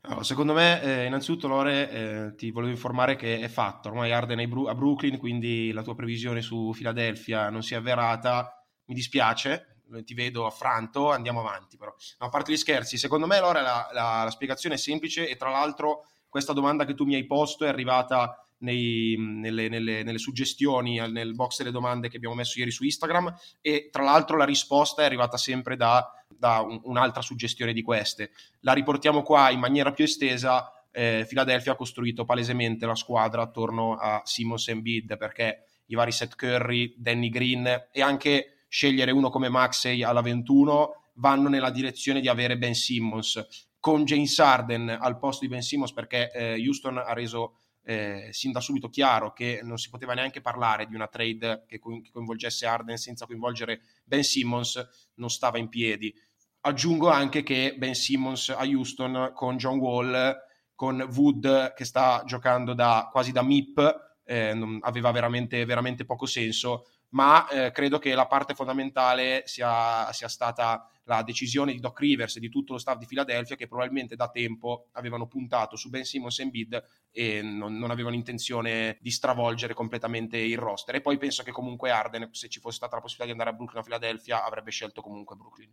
Allora, 0.00 0.24
secondo 0.24 0.54
me, 0.54 0.82
eh, 0.82 1.04
innanzitutto, 1.04 1.46
Lore, 1.46 1.90
eh, 1.90 2.34
ti 2.34 2.50
volevo 2.50 2.72
informare 2.72 3.14
che 3.14 3.38
è 3.38 3.48
fatto. 3.48 3.90
Ormai 3.90 4.10
Arden 4.10 4.40
è 4.40 4.48
a 4.68 4.74
Brooklyn, 4.74 5.18
quindi 5.18 5.70
la 5.70 5.82
tua 5.82 5.94
previsione 5.94 6.42
su 6.42 6.72
Philadelphia 6.74 7.48
non 7.48 7.62
si 7.62 7.74
è 7.74 7.76
avverata. 7.76 8.64
Mi 8.86 8.94
dispiace, 8.94 9.77
ti 10.04 10.14
vedo 10.14 10.46
affranto, 10.46 11.10
andiamo 11.10 11.40
avanti 11.40 11.76
però. 11.76 11.94
No, 12.18 12.26
a 12.26 12.30
parte 12.30 12.52
gli 12.52 12.56
scherzi, 12.56 12.98
secondo 12.98 13.26
me, 13.26 13.40
Lore, 13.40 13.62
la, 13.62 13.88
la, 13.92 14.22
la 14.24 14.30
spiegazione 14.30 14.74
è 14.74 14.78
semplice 14.78 15.28
e 15.28 15.36
tra 15.36 15.50
l'altro 15.50 16.06
questa 16.28 16.52
domanda 16.52 16.84
che 16.84 16.94
tu 16.94 17.04
mi 17.04 17.14
hai 17.14 17.26
posto 17.26 17.64
è 17.64 17.68
arrivata 17.68 18.42
nei, 18.58 19.16
nelle, 19.18 19.68
nelle, 19.68 20.02
nelle, 20.02 20.18
suggestioni, 20.18 20.98
nel 21.10 21.34
box 21.34 21.58
delle 21.58 21.70
domande 21.70 22.08
che 22.08 22.16
abbiamo 22.16 22.34
messo 22.34 22.58
ieri 22.58 22.70
su 22.70 22.84
Instagram 22.84 23.34
e 23.60 23.88
tra 23.90 24.02
l'altro 24.02 24.36
la 24.36 24.44
risposta 24.44 25.02
è 25.02 25.04
arrivata 25.04 25.36
sempre 25.36 25.76
da, 25.76 26.10
da 26.28 26.60
un, 26.60 26.80
un'altra 26.84 27.22
suggestione 27.22 27.72
di 27.72 27.82
queste. 27.82 28.32
La 28.60 28.72
riportiamo 28.72 29.22
qua 29.22 29.50
in 29.50 29.60
maniera 29.60 29.92
più 29.92 30.04
estesa. 30.04 30.72
Eh, 30.90 31.26
Philadelphia 31.28 31.72
ha 31.72 31.76
costruito 31.76 32.24
palesemente 32.24 32.86
la 32.86 32.94
squadra 32.94 33.42
attorno 33.42 33.96
a 33.96 34.22
Simmons 34.24 34.68
e 34.68 34.72
Embiid 34.72 35.16
perché 35.16 35.64
i 35.86 35.94
vari 35.94 36.12
Seth 36.12 36.34
Curry, 36.34 36.94
Danny 36.96 37.28
Green 37.28 37.88
e 37.92 38.02
anche 38.02 38.57
scegliere 38.68 39.10
uno 39.10 39.30
come 39.30 39.48
Maxey 39.48 40.02
alla 40.02 40.20
21 40.20 41.04
vanno 41.14 41.48
nella 41.48 41.70
direzione 41.70 42.20
di 42.20 42.28
avere 42.28 42.58
Ben 42.58 42.74
Simmons 42.74 43.66
con 43.80 44.04
James 44.04 44.38
Arden 44.38 44.88
al 44.88 45.18
posto 45.18 45.44
di 45.44 45.50
Ben 45.50 45.62
Simmons 45.62 45.92
perché 45.92 46.30
eh, 46.32 46.54
Houston 46.64 46.98
ha 46.98 47.12
reso 47.12 47.56
eh, 47.88 48.28
sin 48.32 48.52
da 48.52 48.60
subito 48.60 48.90
chiaro 48.90 49.32
che 49.32 49.60
non 49.62 49.78
si 49.78 49.88
poteva 49.88 50.12
neanche 50.12 50.42
parlare 50.42 50.86
di 50.86 50.94
una 50.94 51.06
trade 51.06 51.64
che, 51.66 51.78
co- 51.78 52.00
che 52.02 52.10
coinvolgesse 52.12 52.66
Arden 52.66 52.98
senza 52.98 53.24
coinvolgere 53.24 53.80
Ben 54.04 54.22
Simmons, 54.22 54.86
non 55.14 55.30
stava 55.30 55.56
in 55.56 55.68
piedi. 55.68 56.14
Aggiungo 56.60 57.08
anche 57.08 57.42
che 57.42 57.76
Ben 57.78 57.94
Simmons 57.94 58.50
a 58.50 58.62
Houston 58.64 59.32
con 59.34 59.56
John 59.56 59.78
Wall, 59.78 60.36
con 60.74 61.00
Wood 61.14 61.72
che 61.72 61.84
sta 61.86 62.24
giocando 62.26 62.74
da, 62.74 63.08
quasi 63.10 63.32
da 63.32 63.42
MIP, 63.42 64.20
eh, 64.24 64.78
aveva 64.82 65.10
veramente, 65.10 65.64
veramente 65.64 66.04
poco 66.04 66.26
senso 66.26 66.90
ma 67.10 67.48
eh, 67.48 67.70
credo 67.70 67.98
che 67.98 68.14
la 68.14 68.26
parte 68.26 68.54
fondamentale 68.54 69.42
sia, 69.46 70.12
sia, 70.12 70.28
stata 70.28 70.90
la 71.04 71.22
decisione 71.22 71.72
di 71.72 71.80
Doc 71.80 71.98
Rivers 72.00 72.36
e 72.36 72.40
di 72.40 72.50
tutto 72.50 72.74
lo 72.74 72.78
staff 72.78 72.98
di 72.98 73.06
Philadelphia 73.06 73.56
che 73.56 73.66
probabilmente 73.66 74.14
da 74.14 74.28
tempo 74.28 74.88
avevano 74.92 75.26
puntato 75.26 75.76
su 75.76 75.88
Ben 75.88 76.04
Simmons 76.04 76.38
e 76.38 76.42
Embiid 76.42 76.84
e 77.10 77.40
non, 77.40 77.78
non, 77.78 77.90
avevano 77.90 78.14
intenzione 78.14 78.98
di 79.00 79.10
stravolgere 79.10 79.72
completamente 79.72 80.36
il 80.36 80.58
roster. 80.58 80.96
E 80.96 81.00
poi 81.00 81.16
penso 81.16 81.42
che 81.42 81.50
comunque 81.50 81.90
Arden 81.90 82.28
se 82.32 82.48
ci 82.48 82.60
fosse 82.60 82.76
stata 82.76 82.96
la 82.96 83.00
possibilità 83.00 83.24
di 83.24 83.38
andare 83.38 83.50
a 83.50 83.58
Brooklyn 83.58 83.80
a 83.80 83.84
Philadelphia 83.84 84.44
avrebbe 84.44 84.70
scelto 84.70 85.00
comunque 85.00 85.34
Brooklyn. 85.34 85.72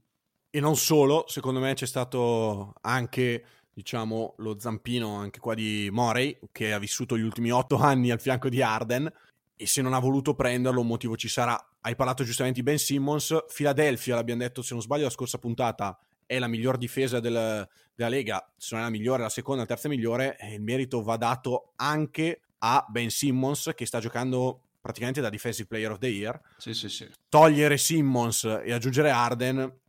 E 0.50 0.60
non 0.62 0.78
solo, 0.78 1.26
secondo 1.28 1.60
me 1.60 1.74
c'è 1.74 1.86
stato 1.86 2.74
anche 2.82 3.46
diciamo 3.74 4.36
lo 4.38 4.58
zampino 4.58 5.16
anche 5.18 5.42
qua 5.42 5.54
di 5.54 5.90
Morey 5.92 6.40
che 6.54 6.72
ha 6.72 6.80
vissuto 6.80 7.18
gli 7.18 7.22
ultimi 7.24 7.52
otto 7.52 7.76
anni 7.76 8.10
al 8.10 8.22
fianco 8.22 8.48
di 8.48 8.62
Arden 8.62 9.12
e 9.56 9.68
se 9.68 9.82
non 9.82 9.94
ha 9.94 10.00
voluto 10.00 10.36
prenderlo 10.36 10.82
un 10.82 10.88
motivo 10.88 11.16
ci 11.16 11.28
sarà. 11.28 11.58
Hai 11.82 11.96
parlato 11.96 12.24
giustamente 12.24 12.60
di 12.60 12.66
Ben 12.66 12.78
Simmons, 12.78 13.46
Philadelphia, 13.54 14.16
l'abbiamo 14.16 14.42
detto 14.42 14.62
se 14.62 14.74
non 14.74 14.82
sbaglio 14.82 15.04
la 15.04 15.10
scorsa 15.10 15.38
puntata, 15.38 15.98
è 16.26 16.40
la 16.40 16.48
miglior 16.48 16.78
difesa 16.78 17.20
del, 17.20 17.68
della 17.94 18.10
Lega, 18.10 18.52
se 18.58 18.76
non 18.76 18.84
è 18.84 18.88
la 18.88 18.92
migliore, 18.92 19.22
la 19.22 19.30
seconda, 19.30 19.62
la 19.62 19.68
terza 19.68 19.88
migliore, 19.88 20.38
e 20.38 20.56
il 20.56 20.62
merito 20.62 21.02
va 21.02 21.18
dato 21.18 21.74
anche 21.76 22.42
a 22.60 22.86
Ben 22.90 23.10
Simmons 23.10 23.72
che 23.76 23.86
sta 23.86 24.00
giocando 24.00 24.62
praticamente 24.82 25.22
da 25.22 25.30
Defensive 25.30 25.68
Player 25.68 25.92
of 25.92 26.00
the 26.00 26.08
Year. 26.08 26.40
Sì, 26.58 26.74
sì, 26.74 26.90
sì. 26.90 27.08
Togliere 27.30 27.78
Simmons 27.78 28.44
e 28.64 28.72
aggiungere 28.72 29.10
Arden, 29.10 29.80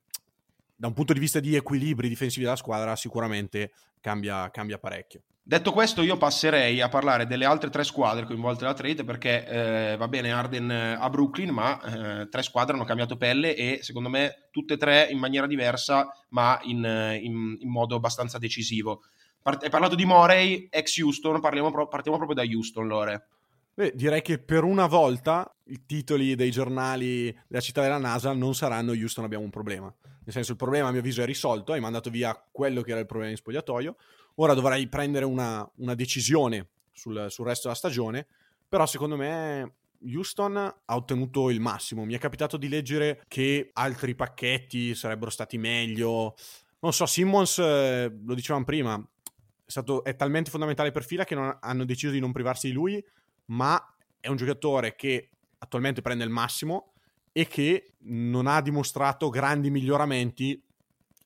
da 0.74 0.86
un 0.86 0.92
punto 0.92 1.12
di 1.12 1.20
vista 1.20 1.40
di 1.40 1.54
equilibri 1.54 2.08
difensivi 2.08 2.44
della 2.44 2.56
squadra, 2.56 2.94
sicuramente 2.96 3.72
cambia, 4.00 4.50
cambia 4.50 4.78
parecchio. 4.78 5.22
Detto 5.48 5.70
questo, 5.70 6.02
io 6.02 6.16
passerei 6.16 6.80
a 6.80 6.88
parlare 6.88 7.24
delle 7.24 7.44
altre 7.44 7.70
tre 7.70 7.84
squadre 7.84 8.26
coinvolte 8.26 8.62
nella 8.64 8.74
trade 8.74 9.04
perché 9.04 9.46
eh, 9.46 9.96
va 9.96 10.08
bene 10.08 10.32
Arden 10.32 10.68
eh, 10.72 10.96
a 10.98 11.08
Brooklyn, 11.08 11.50
ma 11.50 11.80
eh, 12.22 12.28
tre 12.28 12.42
squadre 12.42 12.74
hanno 12.74 12.84
cambiato 12.84 13.16
pelle 13.16 13.54
e 13.54 13.78
secondo 13.80 14.08
me 14.08 14.48
tutte 14.50 14.74
e 14.74 14.76
tre 14.76 15.06
in 15.08 15.18
maniera 15.18 15.46
diversa, 15.46 16.08
ma 16.30 16.58
in, 16.64 16.84
eh, 16.84 17.18
in, 17.18 17.58
in 17.60 17.70
modo 17.70 17.94
abbastanza 17.94 18.38
decisivo. 18.38 19.02
Part- 19.40 19.62
hai 19.62 19.70
parlato 19.70 19.94
di 19.94 20.04
Morey, 20.04 20.66
ex 20.68 20.98
Houston, 20.98 21.40
pro- 21.40 21.86
partiamo 21.86 22.16
proprio 22.16 22.34
da 22.34 22.42
Houston, 22.42 22.88
Lore. 22.88 23.28
Beh, 23.72 23.92
direi 23.94 24.22
che 24.22 24.40
per 24.40 24.64
una 24.64 24.88
volta 24.88 25.48
i 25.66 25.86
titoli 25.86 26.34
dei 26.34 26.50
giornali 26.50 27.32
della 27.46 27.62
città 27.62 27.82
della 27.82 27.98
NASA 27.98 28.32
non 28.32 28.52
saranno 28.56 28.90
Houston 28.90 29.22
abbiamo 29.22 29.44
un 29.44 29.50
problema. 29.50 29.94
Nel 30.24 30.34
senso 30.34 30.50
il 30.50 30.58
problema 30.58 30.88
a 30.88 30.90
mio 30.90 30.98
avviso 30.98 31.22
è 31.22 31.24
risolto, 31.24 31.72
hai 31.72 31.78
mandato 31.78 32.10
via 32.10 32.36
quello 32.50 32.82
che 32.82 32.90
era 32.90 32.98
il 32.98 33.06
problema 33.06 33.30
in 33.30 33.36
spogliatoio 33.36 33.94
Ora 34.36 34.54
dovrai 34.54 34.86
prendere 34.88 35.24
una, 35.24 35.68
una 35.76 35.94
decisione 35.94 36.68
sul, 36.92 37.26
sul, 37.30 37.46
resto 37.46 37.62
della 37.64 37.78
stagione, 37.78 38.26
però 38.68 38.86
secondo 38.86 39.16
me 39.16 39.74
Houston 40.04 40.56
ha 40.56 40.94
ottenuto 40.94 41.50
il 41.50 41.60
massimo. 41.60 42.04
Mi 42.04 42.14
è 42.14 42.18
capitato 42.18 42.56
di 42.56 42.68
leggere 42.68 43.24
che 43.28 43.70
altri 43.72 44.14
pacchetti 44.14 44.94
sarebbero 44.94 45.30
stati 45.30 45.56
meglio. 45.58 46.34
Non 46.80 46.92
so, 46.92 47.06
Simmons, 47.06 47.58
eh, 47.58 48.14
lo 48.24 48.34
dicevamo 48.34 48.64
prima, 48.64 48.94
è, 48.94 49.70
stato, 49.70 50.04
è 50.04 50.14
talmente 50.14 50.50
fondamentale 50.50 50.90
per 50.90 51.04
fila 51.04 51.24
che 51.24 51.34
non, 51.34 51.56
hanno 51.60 51.84
deciso 51.84 52.12
di 52.12 52.20
non 52.20 52.32
privarsi 52.32 52.68
di 52.68 52.72
lui, 52.74 53.02
ma 53.46 53.82
è 54.20 54.28
un 54.28 54.36
giocatore 54.36 54.94
che 54.94 55.30
attualmente 55.58 56.02
prende 56.02 56.24
il 56.24 56.30
massimo 56.30 56.92
e 57.32 57.46
che 57.46 57.94
non 58.00 58.46
ha 58.46 58.60
dimostrato 58.60 59.28
grandi 59.28 59.70
miglioramenti 59.70 60.62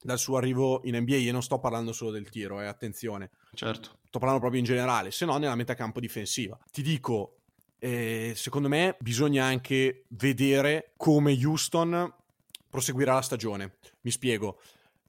dal 0.03 0.19
suo 0.19 0.37
arrivo 0.37 0.81
in 0.85 0.97
NBA 0.97 1.29
e 1.29 1.33
non 1.33 1.43
sto 1.43 1.59
parlando 1.59 1.93
solo 1.93 2.11
del 2.11 2.29
tiro, 2.29 2.61
eh, 2.61 2.67
attenzione. 2.67 3.31
Certo. 3.55 3.99
Sto 4.07 4.19
parlando 4.19 4.41
proprio 4.41 4.61
in 4.61 4.67
generale, 4.67 5.11
se 5.11 5.25
no 5.25 5.37
nella 5.37 5.55
metacampo 5.55 6.01
difensiva. 6.01 6.59
Ti 6.71 6.83
dico, 6.83 7.37
eh, 7.79 8.33
secondo 8.35 8.69
me 8.69 8.97
bisogna 9.01 9.45
anche 9.45 10.05
vedere 10.09 10.93
come 10.97 11.33
Houston 11.33 12.13
proseguirà 12.69 13.15
la 13.15 13.23
stagione. 13.23 13.77
Mi 14.03 14.11
spiego. 14.11 14.61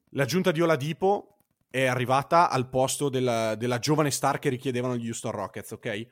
L'aggiunta 0.09 0.51
di 0.51 0.61
Oladipo 0.61 1.37
è 1.69 1.85
arrivata 1.85 2.49
al 2.49 2.67
posto 2.67 3.07
della, 3.07 3.55
della 3.55 3.79
giovane 3.79 4.11
star 4.11 4.39
che 4.39 4.49
richiedevano 4.49 4.97
gli 4.97 5.07
Houston 5.07 5.31
Rockets, 5.31 5.71
ok? 5.71 6.07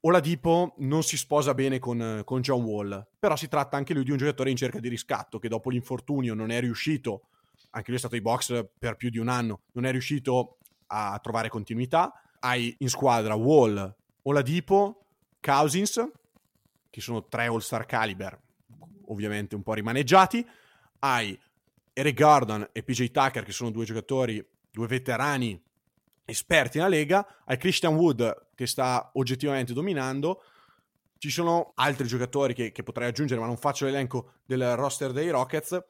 Oladipo 0.00 0.74
non 0.78 1.02
si 1.02 1.16
sposa 1.16 1.54
bene 1.54 1.78
con, 1.78 2.22
con 2.24 2.42
John 2.42 2.62
Wall, 2.62 3.06
però 3.18 3.36
si 3.36 3.48
tratta 3.48 3.76
anche 3.76 3.94
lui 3.94 4.04
di 4.04 4.10
un 4.10 4.18
giocatore 4.18 4.50
in 4.50 4.56
cerca 4.56 4.78
di 4.78 4.88
riscatto 4.88 5.38
che 5.38 5.48
dopo 5.48 5.70
l'infortunio 5.70 6.34
non 6.34 6.50
è 6.50 6.60
riuscito 6.60 7.28
anche 7.74 7.88
lui 7.88 7.96
è 7.96 7.98
stato 7.98 8.14
ai 8.14 8.20
box 8.20 8.66
per 8.78 8.96
più 8.96 9.10
di 9.10 9.18
un 9.18 9.28
anno, 9.28 9.62
non 9.72 9.84
è 9.84 9.90
riuscito 9.90 10.58
a 10.86 11.18
trovare 11.20 11.48
continuità. 11.48 12.12
Hai 12.38 12.74
in 12.78 12.88
squadra 12.88 13.34
Wall, 13.34 13.94
Oladipo, 14.22 15.06
Cousins, 15.40 16.02
che 16.88 17.00
sono 17.00 17.26
tre 17.26 17.46
all-star 17.46 17.84
caliber, 17.84 18.40
ovviamente 19.06 19.56
un 19.56 19.62
po' 19.62 19.74
rimaneggiati. 19.74 20.46
Hai 21.00 21.38
Eric 21.92 22.16
Gordon 22.16 22.68
e 22.70 22.82
PJ 22.84 23.10
Tucker, 23.10 23.44
che 23.44 23.52
sono 23.52 23.70
due 23.70 23.84
giocatori, 23.84 24.44
due 24.70 24.86
veterani 24.86 25.60
esperti 26.24 26.78
nella 26.78 26.90
Lega. 26.90 27.26
Hai 27.44 27.56
Christian 27.56 27.96
Wood, 27.96 28.50
che 28.54 28.68
sta 28.68 29.10
oggettivamente 29.14 29.72
dominando. 29.72 30.42
Ci 31.18 31.30
sono 31.30 31.72
altri 31.74 32.06
giocatori 32.06 32.54
che, 32.54 32.70
che 32.70 32.82
potrei 32.84 33.08
aggiungere, 33.08 33.40
ma 33.40 33.46
non 33.46 33.56
faccio 33.56 33.84
l'elenco 33.84 34.34
del 34.44 34.76
roster 34.76 35.10
dei 35.10 35.30
Rockets 35.30 35.82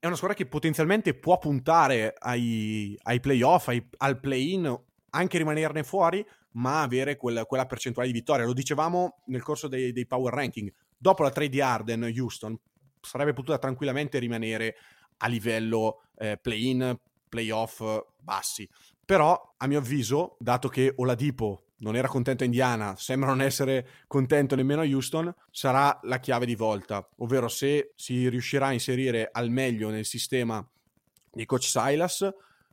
è 0.00 0.06
una 0.06 0.16
squadra 0.16 0.36
che 0.36 0.46
potenzialmente 0.46 1.12
può 1.12 1.36
puntare 1.38 2.14
ai, 2.18 2.98
ai 3.02 3.20
playoff, 3.20 3.68
ai, 3.68 3.86
al 3.98 4.18
play-in, 4.18 4.82
anche 5.10 5.36
rimanerne 5.36 5.82
fuori, 5.82 6.26
ma 6.52 6.80
avere 6.80 7.16
quel, 7.16 7.44
quella 7.46 7.66
percentuale 7.66 8.08
di 8.08 8.14
vittoria. 8.14 8.46
Lo 8.46 8.54
dicevamo 8.54 9.20
nel 9.26 9.42
corso 9.42 9.68
dei, 9.68 9.92
dei 9.92 10.06
power 10.06 10.32
ranking. 10.32 10.72
Dopo 10.96 11.22
la 11.22 11.30
trade 11.30 11.50
di 11.50 11.60
Arden, 11.60 12.10
Houston 12.16 12.58
sarebbe 12.98 13.34
potuta 13.34 13.58
tranquillamente 13.58 14.18
rimanere 14.18 14.74
a 15.18 15.28
livello 15.28 16.04
eh, 16.16 16.38
play-in, 16.40 16.98
playoff 17.28 17.82
bassi. 18.18 18.66
Però, 19.04 19.54
a 19.58 19.66
mio 19.66 19.80
avviso, 19.80 20.36
dato 20.38 20.68
che 20.68 20.94
Oladipo 20.96 21.64
non 21.80 21.96
era 21.96 22.08
contento 22.08 22.44
Indiana, 22.44 22.94
sembra 22.96 23.28
non 23.30 23.40
essere 23.40 23.86
contento 24.06 24.54
nemmeno 24.54 24.82
Houston, 24.82 25.34
sarà 25.50 25.98
la 26.02 26.18
chiave 26.18 26.46
di 26.46 26.54
volta, 26.54 27.06
ovvero 27.18 27.48
se 27.48 27.92
si 27.94 28.28
riuscirà 28.28 28.66
a 28.66 28.72
inserire 28.72 29.28
al 29.30 29.50
meglio 29.50 29.90
nel 29.90 30.04
sistema 30.04 30.66
di 31.32 31.46
coach 31.46 31.64
Silas, 31.64 32.28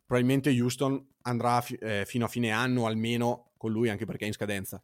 probabilmente 0.05 0.49
Houston 0.49 1.05
andrà 1.21 1.61
fi- 1.61 1.75
eh, 1.75 2.03
fino 2.05 2.25
a 2.25 2.29
fine 2.29 2.51
anno 2.51 2.85
almeno 2.85 3.51
con 3.57 3.71
lui, 3.71 3.89
anche 3.89 4.05
perché 4.05 4.25
è 4.25 4.27
in 4.27 4.33
scadenza, 4.33 4.81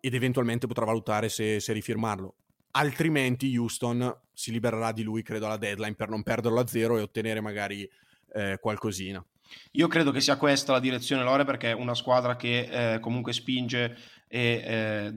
ed 0.00 0.14
eventualmente 0.14 0.66
potrà 0.66 0.84
valutare 0.84 1.28
se, 1.28 1.60
se 1.60 1.72
rifirmarlo. 1.72 2.34
Altrimenti 2.72 3.54
Houston 3.56 4.20
si 4.32 4.52
libererà 4.52 4.92
di 4.92 5.02
lui, 5.02 5.22
credo, 5.22 5.46
alla 5.46 5.56
deadline 5.56 5.94
per 5.94 6.08
non 6.08 6.22
perderlo 6.22 6.60
a 6.60 6.66
zero 6.66 6.96
e 6.96 7.02
ottenere 7.02 7.40
magari 7.40 7.88
eh, 8.32 8.58
qualcosina. 8.60 9.24
Io 9.72 9.88
credo 9.88 10.10
che 10.10 10.20
sia 10.20 10.36
questa 10.36 10.72
la 10.72 10.80
direzione 10.80 11.22
Lore 11.22 11.44
perché 11.44 11.70
è 11.70 11.74
una 11.74 11.94
squadra 11.94 12.36
che 12.36 12.94
eh, 12.94 13.00
comunque 13.00 13.32
spinge 13.32 13.96
e 14.28 14.62
eh, 14.64 15.12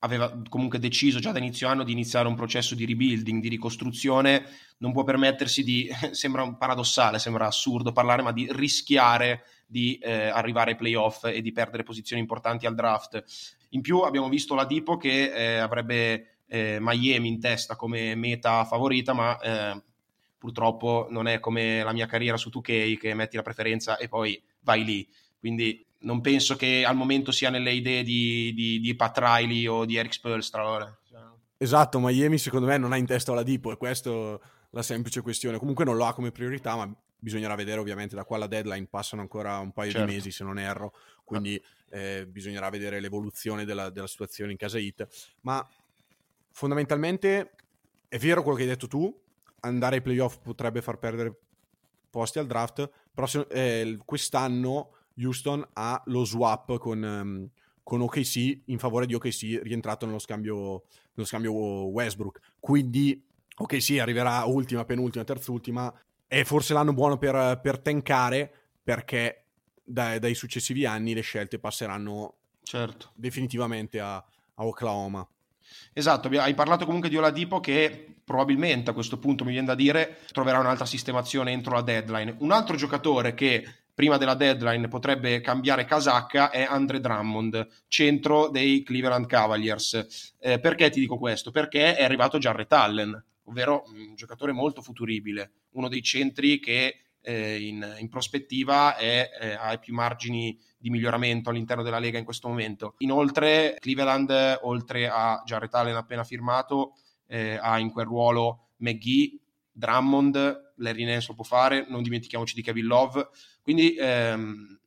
aveva 0.00 0.34
comunque 0.48 0.78
deciso 0.78 1.18
già 1.18 1.32
da 1.32 1.38
inizio 1.38 1.68
anno 1.68 1.84
di 1.84 1.92
iniziare 1.92 2.28
un 2.28 2.34
processo 2.34 2.74
di 2.74 2.86
rebuilding, 2.86 3.40
di 3.40 3.48
ricostruzione, 3.48 4.44
non 4.78 4.92
può 4.92 5.04
permettersi 5.04 5.62
di, 5.62 5.88
sembra 6.12 6.50
paradossale, 6.54 7.18
sembra 7.18 7.46
assurdo 7.46 7.92
parlare, 7.92 8.22
ma 8.22 8.32
di 8.32 8.48
rischiare 8.50 9.44
di 9.66 9.98
eh, 9.98 10.28
arrivare 10.28 10.72
ai 10.72 10.76
playoff 10.76 11.24
e 11.24 11.40
di 11.42 11.52
perdere 11.52 11.82
posizioni 11.82 12.20
importanti 12.20 12.66
al 12.66 12.74
draft. 12.74 13.22
In 13.70 13.82
più 13.82 14.00
abbiamo 14.00 14.28
visto 14.28 14.54
la 14.54 14.64
Dipo 14.64 14.96
che 14.96 15.32
eh, 15.32 15.58
avrebbe 15.58 16.40
eh, 16.46 16.78
Miami 16.80 17.28
in 17.28 17.40
testa 17.40 17.76
come 17.76 18.14
meta 18.14 18.64
favorita, 18.64 19.12
ma 19.12 19.38
eh, 19.38 19.82
purtroppo 20.40 21.06
non 21.10 21.28
è 21.28 21.38
come 21.38 21.82
la 21.82 21.92
mia 21.92 22.06
carriera 22.06 22.38
su 22.38 22.48
2K 22.48 22.96
che 22.96 23.12
metti 23.12 23.36
la 23.36 23.42
preferenza 23.42 23.98
e 23.98 24.08
poi 24.08 24.42
vai 24.60 24.84
lì. 24.84 25.06
Quindi 25.38 25.84
non 25.98 26.22
penso 26.22 26.56
che 26.56 26.82
al 26.86 26.96
momento 26.96 27.30
sia 27.30 27.50
nelle 27.50 27.72
idee 27.72 28.02
di, 28.02 28.54
di, 28.54 28.80
di 28.80 28.96
Pat 28.96 29.18
Riley 29.18 29.66
o 29.66 29.84
di 29.84 29.96
Eric 29.96 30.14
Spolstra. 30.14 30.98
Esatto, 31.58 32.00
Miami 32.00 32.38
secondo 32.38 32.66
me 32.66 32.78
non 32.78 32.92
ha 32.92 32.96
in 32.96 33.04
testa 33.04 33.34
la 33.34 33.42
Dipo 33.42 33.70
e 33.70 33.76
questa 33.76 34.10
è 34.10 34.38
la 34.70 34.82
semplice 34.82 35.20
questione. 35.20 35.58
Comunque 35.58 35.84
non 35.84 35.96
lo 35.96 36.06
ha 36.06 36.14
come 36.14 36.32
priorità, 36.32 36.74
ma 36.74 36.90
bisognerà 37.18 37.54
vedere 37.54 37.80
ovviamente 37.80 38.14
da 38.16 38.24
qua 38.24 38.36
alla 38.36 38.46
deadline, 38.46 38.86
passano 38.86 39.20
ancora 39.20 39.58
un 39.58 39.72
paio 39.72 39.90
certo. 39.90 40.06
di 40.06 40.14
mesi 40.14 40.30
se 40.30 40.42
non 40.42 40.58
erro, 40.58 40.94
quindi 41.22 41.62
eh, 41.90 42.26
bisognerà 42.26 42.70
vedere 42.70 42.98
l'evoluzione 42.98 43.66
della, 43.66 43.90
della, 43.90 44.06
situazione 44.06 44.52
in 44.52 44.56
casa 44.56 44.78
hit. 44.78 45.06
Ma 45.42 45.68
fondamentalmente 46.50 47.50
è 48.08 48.16
vero 48.16 48.42
quello 48.42 48.56
che 48.56 48.64
hai 48.64 48.70
detto 48.70 48.88
tu, 48.88 49.14
andare 49.60 49.96
ai 49.96 50.02
playoff 50.02 50.38
potrebbe 50.38 50.82
far 50.82 50.98
perdere 50.98 51.38
posti 52.10 52.38
al 52.38 52.46
draft, 52.46 52.90
però 53.12 53.26
se, 53.26 53.46
eh, 53.50 53.98
quest'anno 54.04 54.94
Houston 55.16 55.66
ha 55.74 56.02
lo 56.06 56.24
swap 56.24 56.78
con, 56.78 57.02
um, 57.02 57.48
con, 57.82 58.00
OKC 58.00 58.62
in 58.66 58.78
favore 58.78 59.06
di 59.06 59.14
OKC 59.14 59.60
rientrato 59.62 60.06
nello 60.06 60.18
scambio, 60.18 60.84
nello 61.14 61.28
scambio 61.28 61.52
Westbrook. 61.52 62.40
Quindi 62.58 63.24
OKC 63.56 63.98
arriverà 63.98 64.44
ultima, 64.44 64.84
penultima, 64.84 65.24
terzultima. 65.24 65.92
È 66.26 66.42
forse 66.44 66.72
l'anno 66.72 66.92
buono 66.92 67.18
per, 67.18 67.60
per 67.60 67.78
tankare 67.78 68.52
perché 68.82 69.44
dai, 69.84 70.18
dai, 70.18 70.34
successivi 70.34 70.86
anni 70.86 71.14
le 71.14 71.20
scelte 71.20 71.58
passeranno 71.58 72.36
certo. 72.62 73.10
definitivamente 73.14 74.00
a, 74.00 74.16
a 74.16 74.64
Oklahoma. 74.64 75.26
Esatto, 75.92 76.28
hai 76.28 76.54
parlato 76.54 76.84
comunque 76.84 77.08
di 77.08 77.16
Oladipo 77.16 77.60
che 77.60 78.16
probabilmente 78.24 78.90
a 78.90 78.92
questo 78.94 79.18
punto 79.18 79.44
mi 79.44 79.50
viene 79.50 79.66
da 79.66 79.74
dire 79.74 80.18
troverà 80.32 80.58
un'altra 80.58 80.86
sistemazione 80.86 81.52
entro 81.52 81.74
la 81.74 81.82
deadline. 81.82 82.36
Un 82.38 82.52
altro 82.52 82.76
giocatore 82.76 83.34
che 83.34 83.64
prima 83.92 84.16
della 84.16 84.34
deadline 84.34 84.88
potrebbe 84.88 85.40
cambiare 85.40 85.84
casacca 85.84 86.50
è 86.50 86.62
Andre 86.62 87.00
Drummond, 87.00 87.66
centro 87.88 88.48
dei 88.48 88.82
Cleveland 88.82 89.26
Cavaliers. 89.26 90.34
Eh, 90.40 90.60
perché 90.60 90.90
ti 90.90 91.00
dico 91.00 91.18
questo? 91.18 91.50
Perché 91.50 91.96
è 91.96 92.04
arrivato 92.04 92.38
Jarrett 92.38 92.72
Allen, 92.72 93.24
ovvero 93.44 93.82
un 93.86 94.14
giocatore 94.14 94.52
molto 94.52 94.80
futuribile, 94.80 95.52
uno 95.72 95.88
dei 95.88 96.02
centri 96.02 96.60
che 96.60 97.09
eh, 97.22 97.66
in, 97.66 97.96
in, 97.98 98.08
prospettiva 98.08 98.96
è, 98.96 99.30
eh, 99.40 99.52
ha 99.52 99.76
più 99.78 99.94
margini 99.94 100.58
di 100.78 100.90
miglioramento 100.90 101.50
all'interno 101.50 101.82
della 101.82 101.98
Lega 101.98 102.18
in 102.18 102.24
questo 102.24 102.48
momento. 102.48 102.94
Inoltre 102.98 103.76
Cleveland, 103.78 104.60
oltre 104.62 105.08
a 105.08 105.42
Jarrett 105.44 105.74
Allen 105.74 105.96
appena 105.96 106.24
firmato, 106.24 106.94
eh, 107.26 107.58
ha 107.60 107.78
in 107.78 107.90
quel 107.90 108.06
ruolo 108.06 108.70
McGee, 108.78 109.38
Drummond, 109.72 110.72
Larry 110.76 111.04
Nance 111.04 111.28
lo 111.28 111.34
può 111.34 111.44
fare, 111.44 111.86
non 111.88 112.02
dimentichiamoci 112.02 112.54
di 112.54 112.62
Kevin 112.62 112.86
Love. 112.86 113.28
Quindi 113.62 113.94
ehm, 113.96 114.78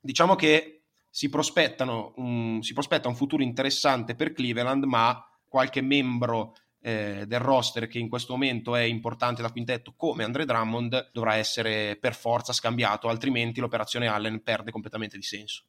diciamo 0.00 0.34
che 0.34 0.82
si, 1.08 1.28
prospettano 1.28 2.12
un, 2.16 2.62
si 2.62 2.72
prospetta 2.72 3.08
un 3.08 3.16
futuro 3.16 3.42
interessante 3.42 4.14
per 4.14 4.32
Cleveland, 4.32 4.84
ma 4.84 5.20
qualche 5.48 5.80
membro 5.80 6.54
eh, 6.80 7.24
del 7.26 7.40
roster 7.40 7.88
che 7.88 7.98
in 7.98 8.08
questo 8.08 8.32
momento 8.32 8.76
è 8.76 8.82
importante 8.82 9.42
da 9.42 9.50
quintetto 9.50 9.94
come 9.96 10.24
Andre 10.24 10.44
Drummond 10.44 11.10
dovrà 11.12 11.34
essere 11.34 11.96
per 11.96 12.14
forza 12.14 12.52
scambiato, 12.52 13.08
altrimenti 13.08 13.60
l'operazione 13.60 14.06
Allen 14.06 14.42
perde 14.42 14.70
completamente 14.70 15.16
di 15.16 15.22
senso. 15.22 15.64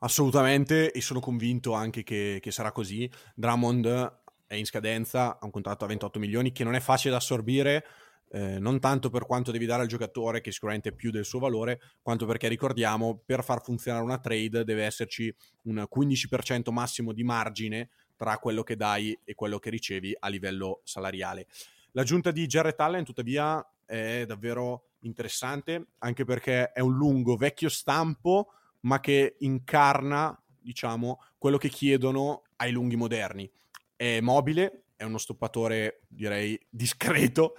Assolutamente, 0.00 0.92
e 0.92 1.00
sono 1.00 1.20
convinto 1.20 1.72
anche 1.72 2.04
che, 2.04 2.38
che 2.40 2.50
sarà 2.52 2.70
così. 2.70 3.10
Drummond 3.34 4.20
è 4.46 4.54
in 4.54 4.64
scadenza, 4.64 5.38
ha 5.38 5.44
un 5.44 5.50
contratto 5.50 5.84
a 5.84 5.88
28 5.88 6.18
milioni 6.18 6.52
che 6.52 6.64
non 6.64 6.74
è 6.74 6.80
facile 6.80 7.10
da 7.10 7.16
assorbire, 7.16 7.84
eh, 8.30 8.58
non 8.58 8.78
tanto 8.78 9.10
per 9.10 9.26
quanto 9.26 9.50
devi 9.50 9.66
dare 9.66 9.82
al 9.82 9.88
giocatore, 9.88 10.40
che 10.40 10.52
sicuramente 10.52 10.90
è 10.90 10.92
più 10.92 11.10
del 11.10 11.24
suo 11.24 11.38
valore, 11.40 11.80
quanto 12.00 12.26
perché 12.26 12.46
ricordiamo, 12.46 13.20
per 13.24 13.42
far 13.42 13.62
funzionare 13.62 14.04
una 14.04 14.18
trade 14.18 14.64
deve 14.64 14.84
esserci 14.84 15.34
un 15.64 15.84
15% 15.92 16.70
massimo 16.70 17.12
di 17.12 17.24
margine 17.24 17.90
tra 18.18 18.36
quello 18.38 18.64
che 18.64 18.74
dai 18.74 19.16
e 19.24 19.34
quello 19.34 19.60
che 19.60 19.70
ricevi 19.70 20.14
a 20.18 20.28
livello 20.28 20.80
salariale. 20.82 21.46
L'aggiunta 21.92 22.32
di 22.32 22.46
Jarrett 22.46 22.80
Allen, 22.80 23.04
tuttavia, 23.04 23.64
è 23.86 24.24
davvero 24.26 24.88
interessante, 25.02 25.90
anche 25.98 26.24
perché 26.24 26.72
è 26.72 26.80
un 26.80 26.94
lungo 26.94 27.36
vecchio 27.36 27.68
stampo, 27.68 28.52
ma 28.80 28.98
che 28.98 29.36
incarna, 29.38 30.36
diciamo, 30.60 31.22
quello 31.38 31.58
che 31.58 31.68
chiedono 31.68 32.42
ai 32.56 32.72
lunghi 32.72 32.96
moderni 32.96 33.48
è 33.94 34.20
mobile, 34.20 34.86
è 34.96 35.04
uno 35.04 35.18
stoppatore 35.18 36.00
direi 36.08 36.60
discreto. 36.68 37.56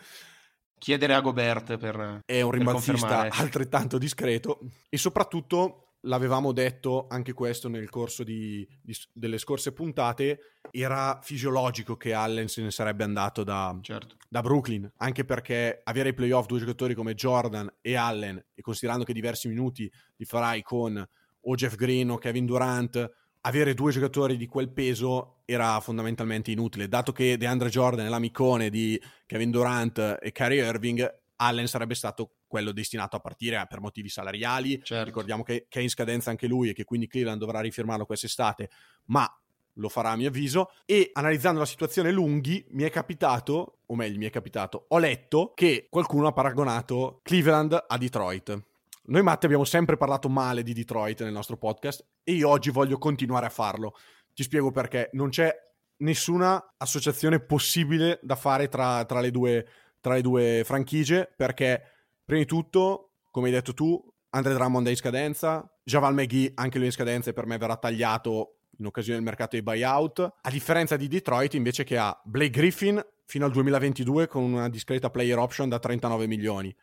Chiedere 0.77 1.13
a 1.13 1.21
Gobert 1.21 1.77
per... 1.77 2.21
È 2.25 2.41
un 2.41 2.51
rimbalzista 2.51 3.29
altrettanto 3.29 3.97
discreto 3.97 4.59
e 4.89 4.97
soprattutto 4.97 5.88
l'avevamo 6.01 6.51
detto 6.51 7.07
anche 7.09 7.33
questo 7.33 7.67
nel 7.67 7.89
corso 7.89 8.23
di, 8.23 8.67
di, 8.81 8.95
delle 9.11 9.37
scorse 9.37 9.73
puntate, 9.73 10.39
era 10.71 11.19
fisiologico 11.21 11.97
che 11.97 12.13
Allen 12.13 12.47
se 12.47 12.61
ne 12.61 12.71
sarebbe 12.71 13.03
andato 13.03 13.43
da, 13.43 13.77
certo. 13.81 14.15
da, 14.27 14.41
Brooklyn, 14.41 14.91
anche 14.97 15.25
perché 15.25 15.81
avere 15.83 16.09
ai 16.09 16.15
playoff 16.15 16.45
due 16.45 16.59
giocatori 16.59 16.93
come 16.93 17.15
Jordan 17.15 17.69
e 17.81 17.95
Allen, 17.95 18.43
e 18.53 18.61
considerando 18.61 19.03
che 19.03 19.13
diversi 19.13 19.47
minuti 19.47 19.91
li 20.15 20.25
farai 20.25 20.61
con 20.61 21.07
o 21.41 21.55
Jeff 21.55 21.75
Green 21.75 22.09
o 22.09 22.17
Kevin 22.17 22.45
Durant 22.45 23.17
avere 23.41 23.73
due 23.73 23.91
giocatori 23.91 24.35
di 24.35 24.47
quel 24.47 24.69
peso 24.69 25.41
era 25.45 25.79
fondamentalmente 25.79 26.51
inutile, 26.51 26.87
dato 26.87 27.11
che 27.11 27.37
DeAndre 27.37 27.69
Jordan 27.69 28.05
è 28.05 28.09
l'amicone 28.09 28.69
di 28.69 29.01
Kevin 29.25 29.51
Durant 29.51 30.17
e 30.21 30.31
Kyrie 30.31 30.65
Irving, 30.65 31.18
Allen 31.41 31.67
sarebbe 31.67 31.95
stato 31.95 32.31
quello 32.47 32.71
destinato 32.71 33.15
a 33.15 33.19
partire 33.19 33.65
per 33.67 33.79
motivi 33.79 34.09
salariali. 34.09 34.81
Certo. 34.83 35.05
Ricordiamo 35.05 35.43
che, 35.43 35.65
che, 35.69 35.79
è 35.79 35.81
in 35.81 35.89
scadenza 35.89 36.29
anche 36.29 36.47
lui 36.47 36.69
e 36.69 36.73
che 36.73 36.83
quindi 36.83 37.07
Cleveland 37.07 37.39
dovrà 37.39 37.61
rifirmarlo 37.61 38.05
quest'estate, 38.05 38.69
ma 39.05 39.31
lo 39.73 39.89
farà 39.89 40.11
a 40.11 40.15
mio 40.15 40.27
avviso. 40.27 40.71
E 40.85 41.09
analizzando 41.13 41.59
la 41.59 41.65
situazione 41.65 42.11
lunghi, 42.11 42.65
mi 42.71 42.83
è 42.83 42.89
capitato, 42.89 43.79
o 43.85 43.95
meglio, 43.95 44.17
mi 44.17 44.25
è 44.25 44.29
capitato, 44.29 44.85
ho 44.89 44.97
letto 44.97 45.53
che 45.55 45.87
qualcuno 45.89 46.27
ha 46.27 46.33
paragonato 46.33 47.21
Cleveland 47.23 47.85
a 47.87 47.97
Detroit. 47.97 48.63
Noi 49.05 49.23
Matte 49.23 49.45
abbiamo 49.45 49.63
sempre 49.63 49.97
parlato 49.97 50.29
male 50.29 50.61
di 50.61 50.73
Detroit 50.73 51.23
nel 51.23 51.31
nostro 51.31 51.57
podcast 51.57 52.05
e 52.23 52.33
io 52.33 52.49
oggi 52.49 52.69
voglio 52.69 52.97
continuare 52.97 53.45
a 53.45 53.49
farlo. 53.49 53.95
Ti 54.33 54.43
spiego 54.43 54.71
perché. 54.71 55.09
Non 55.13 55.29
c'è 55.29 55.51
nessuna 55.99 56.75
associazione 56.77 57.39
possibile 57.39 58.19
da 58.21 58.35
fare 58.35 58.67
tra, 58.67 59.03
tra, 59.05 59.19
le, 59.19 59.31
due, 59.31 59.67
tra 60.01 60.13
le 60.13 60.21
due 60.21 60.63
franchigie 60.65 61.31
perché, 61.35 61.81
prima 62.23 62.41
di 62.41 62.47
tutto, 62.47 63.13
come 63.31 63.47
hai 63.47 63.53
detto 63.53 63.73
tu, 63.73 64.01
Andre 64.31 64.53
Drummond 64.53 64.87
è 64.87 64.91
in 64.91 64.95
scadenza, 64.95 65.69
Javal 65.83 66.13
McGee 66.13 66.51
anche 66.55 66.77
lui 66.77 66.87
in 66.87 66.93
scadenza 66.93 67.29
e 67.29 67.33
per 67.33 67.45
me 67.45 67.57
verrà 67.57 67.77
tagliato 67.77 68.59
in 68.77 68.85
occasione 68.85 69.17
del 69.17 69.25
mercato 69.25 69.55
di 69.55 69.63
buyout, 69.63 70.19
a 70.41 70.49
differenza 70.49 70.95
di 70.95 71.07
Detroit 71.07 71.53
invece 71.53 71.83
che 71.83 71.97
ha 71.97 72.19
Blake 72.23 72.51
Griffin 72.51 73.03
fino 73.25 73.45
al 73.45 73.51
2022 73.51 74.27
con 74.27 74.43
una 74.43 74.69
discreta 74.69 75.09
player 75.09 75.37
option 75.37 75.69
da 75.69 75.79
39 75.79 76.27
milioni, 76.27 76.75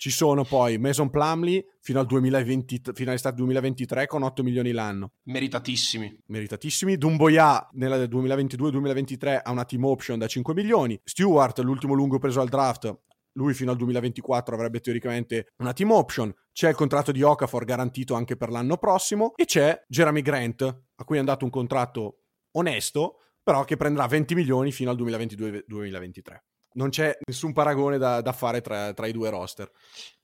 ci 0.00 0.08
sono 0.08 0.44
poi 0.44 0.78
Mason 0.78 1.10
Plumley 1.10 1.62
fino, 1.82 2.00
al 2.00 2.06
2020, 2.06 2.80
fino 2.94 3.10
all'estate 3.10 3.36
2023 3.36 4.06
con 4.06 4.22
8 4.22 4.42
milioni 4.42 4.72
l'anno. 4.72 5.12
Meritatissimi. 5.24 6.22
Meritatissimi. 6.28 6.96
Dumboya 6.96 7.68
nel 7.72 8.08
2022-2023 8.08 9.40
ha 9.42 9.50
una 9.50 9.66
team 9.66 9.84
option 9.84 10.18
da 10.18 10.26
5 10.26 10.54
milioni. 10.54 10.98
Stewart, 11.04 11.58
l'ultimo 11.58 11.92
lungo 11.92 12.18
preso 12.18 12.40
al 12.40 12.48
draft, 12.48 12.98
lui 13.32 13.52
fino 13.52 13.72
al 13.72 13.76
2024 13.76 14.54
avrebbe 14.54 14.80
teoricamente 14.80 15.48
una 15.58 15.74
team 15.74 15.90
option. 15.90 16.34
C'è 16.50 16.70
il 16.70 16.76
contratto 16.76 17.12
di 17.12 17.20
Okafor 17.20 17.66
garantito 17.66 18.14
anche 18.14 18.38
per 18.38 18.48
l'anno 18.48 18.78
prossimo. 18.78 19.34
E 19.36 19.44
c'è 19.44 19.84
Jeremy 19.86 20.22
Grant, 20.22 20.62
a 20.62 21.04
cui 21.04 21.16
è 21.16 21.18
andato 21.18 21.44
un 21.44 21.50
contratto 21.50 22.22
onesto, 22.52 23.16
però 23.42 23.64
che 23.64 23.76
prenderà 23.76 24.06
20 24.06 24.34
milioni 24.34 24.72
fino 24.72 24.88
al 24.88 24.96
2022-2023 24.96 26.49
non 26.74 26.90
c'è 26.90 27.16
nessun 27.26 27.52
paragone 27.52 27.98
da, 27.98 28.20
da 28.20 28.32
fare 28.32 28.60
tra, 28.60 28.92
tra, 28.92 29.06
i 29.06 29.12
due 29.12 29.30
roster. 29.30 29.70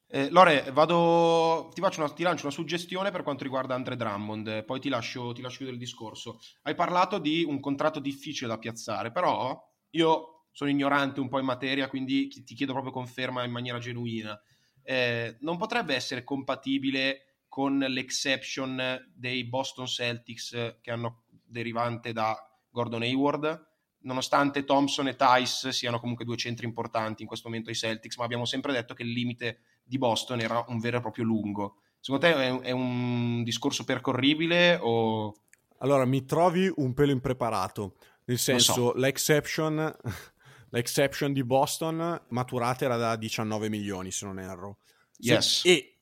Eh, 0.08 0.30
Lore, 0.30 0.70
vado, 0.72 1.70
ti, 1.74 1.80
una, 1.80 2.08
ti, 2.10 2.22
lancio 2.22 2.44
una 2.44 2.54
suggestione 2.54 3.10
per 3.10 3.22
quanto 3.22 3.42
riguarda 3.42 3.74
Andre 3.74 3.96
Drummond, 3.96 4.64
poi 4.64 4.78
ti 4.78 4.88
lascio, 4.88 5.32
ti 5.32 5.42
lascio 5.42 5.56
chiudere 5.58 5.76
il 5.76 5.82
discorso. 5.82 6.38
Hai 6.62 6.74
parlato 6.74 7.18
di 7.18 7.42
un 7.42 7.58
contratto 7.58 7.98
difficile 7.98 8.48
da 8.48 8.58
piazzare, 8.58 9.10
però 9.10 9.60
io 9.90 10.46
sono 10.52 10.70
ignorante 10.70 11.20
un 11.20 11.28
po' 11.28 11.38
in 11.38 11.44
materia, 11.44 11.88
quindi 11.88 12.28
ti 12.28 12.54
chiedo 12.54 12.72
proprio 12.72 12.92
conferma 12.92 13.44
in 13.44 13.50
maniera 13.50 13.78
genuina. 13.78 14.40
Eh, 14.82 15.36
non 15.40 15.56
potrebbe 15.56 15.94
essere 15.94 16.22
compatibile 16.22 17.42
con 17.48 17.78
l'exception 17.78 18.80
dei 19.14 19.44
Boston 19.44 19.86
Celtics 19.86 20.78
che 20.80 20.90
hanno 20.90 21.24
derivante 21.44 22.12
da 22.12 22.36
Gordon 22.70 23.02
Hayward, 23.02 23.65
nonostante 24.06 24.64
Thompson 24.64 25.08
e 25.08 25.16
Tice 25.16 25.72
siano 25.72 25.98
comunque 26.00 26.24
due 26.24 26.36
centri 26.36 26.64
importanti 26.64 27.22
in 27.22 27.28
questo 27.28 27.48
momento 27.48 27.68
ai 27.70 27.76
Celtics, 27.76 28.16
ma 28.16 28.24
abbiamo 28.24 28.44
sempre 28.44 28.72
detto 28.72 28.94
che 28.94 29.02
il 29.02 29.10
limite 29.10 29.58
di 29.84 29.98
Boston 29.98 30.40
era 30.40 30.64
un 30.68 30.78
vero 30.78 30.98
e 30.98 31.00
proprio 31.00 31.24
lungo. 31.24 31.78
Secondo 32.00 32.26
te 32.26 32.34
è, 32.34 32.60
è 32.60 32.70
un 32.70 33.42
discorso 33.42 33.84
percorribile 33.84 34.78
o... 34.80 35.34
Allora, 35.78 36.04
mi 36.04 36.24
trovi 36.24 36.72
un 36.76 36.94
pelo 36.94 37.10
impreparato, 37.12 37.96
nel 38.26 38.38
senso, 38.38 38.72
so. 38.72 38.92
l'exception, 38.94 39.94
l'exception 40.70 41.32
di 41.32 41.44
Boston 41.44 42.22
maturata 42.28 42.84
era 42.84 42.96
da 42.96 43.16
19 43.16 43.68
milioni, 43.68 44.10
se 44.12 44.24
non 44.24 44.38
erro. 44.38 44.78
Se- 45.18 45.32
Yes. 45.32 45.62
e 45.64 45.96